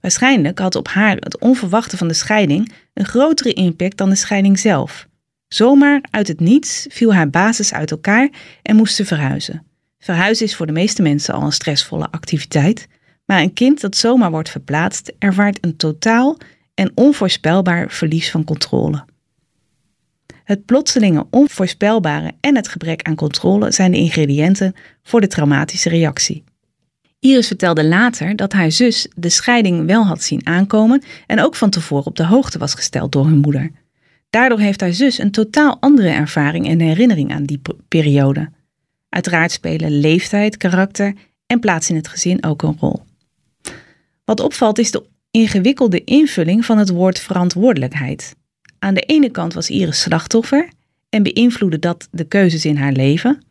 [0.00, 4.58] Waarschijnlijk had op haar het onverwachte van de scheiding een grotere impact dan de scheiding
[4.58, 5.08] zelf.
[5.48, 8.28] Zomaar uit het niets viel haar basis uit elkaar
[8.62, 9.67] en moest ze verhuizen.
[9.98, 12.88] Verhuizen is voor de meeste mensen al een stressvolle activiteit,
[13.24, 16.36] maar een kind dat zomaar wordt verplaatst ervaart een totaal
[16.74, 19.04] en onvoorspelbaar verlies van controle.
[20.44, 26.44] Het plotselinge onvoorspelbare en het gebrek aan controle zijn de ingrediënten voor de traumatische reactie.
[27.20, 31.70] Iris vertelde later dat haar zus de scheiding wel had zien aankomen en ook van
[31.70, 33.70] tevoren op de hoogte was gesteld door hun moeder.
[34.30, 38.50] Daardoor heeft haar zus een totaal andere ervaring en herinnering aan die periode.
[39.08, 41.14] Uiteraard spelen leeftijd, karakter
[41.46, 43.02] en plaats in het gezin ook een rol.
[44.24, 48.36] Wat opvalt is de ingewikkelde invulling van het woord verantwoordelijkheid.
[48.78, 50.68] Aan de ene kant was Iris slachtoffer
[51.08, 53.42] en beïnvloedde dat de keuzes in haar leven.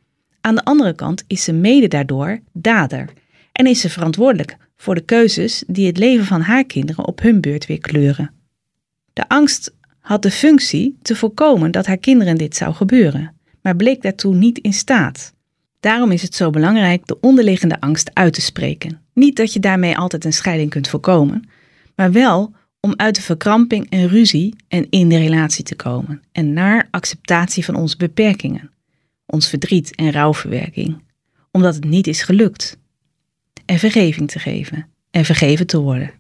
[0.41, 3.09] Aan de andere kant is ze mede daardoor dader
[3.51, 7.41] en is ze verantwoordelijk voor de keuzes die het leven van haar kinderen op hun
[7.41, 8.31] beurt weer kleuren.
[9.13, 14.01] De angst had de functie te voorkomen dat haar kinderen dit zou gebeuren, maar bleek
[14.01, 15.33] daartoe niet in staat.
[15.79, 19.01] Daarom is het zo belangrijk de onderliggende angst uit te spreken.
[19.13, 21.49] Niet dat je daarmee altijd een scheiding kunt voorkomen,
[21.95, 26.53] maar wel om uit de verkramping en ruzie en in de relatie te komen en
[26.53, 28.71] naar acceptatie van onze beperkingen,
[29.25, 31.03] ons verdriet en rouwverwerking,
[31.51, 32.77] omdat het niet is gelukt.
[33.65, 36.11] En vergeving te geven en vergeven te worden.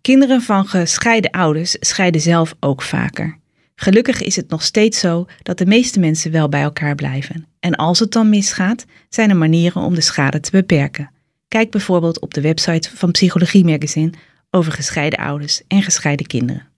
[0.00, 3.38] Kinderen van gescheiden ouders scheiden zelf ook vaker.
[3.74, 7.46] Gelukkig is het nog steeds zo dat de meeste mensen wel bij elkaar blijven.
[7.60, 11.10] En als het dan misgaat, zijn er manieren om de schade te beperken.
[11.48, 14.12] Kijk bijvoorbeeld op de website van Psychologie Magazine
[14.50, 16.68] over gescheiden ouders en gescheiden kinderen.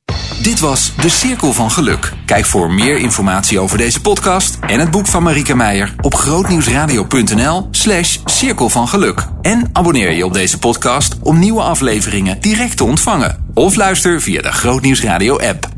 [0.43, 2.13] Dit was De Cirkel van Geluk.
[2.25, 7.69] Kijk voor meer informatie over deze podcast en het boek van Marike Meijer op grootnieuwsradio.nl
[7.71, 9.27] slash cirkel van geluk.
[9.43, 13.51] En abonneer je op deze podcast om nieuwe afleveringen direct te ontvangen.
[13.55, 15.76] Of luister via de Grootnieuwsradio app.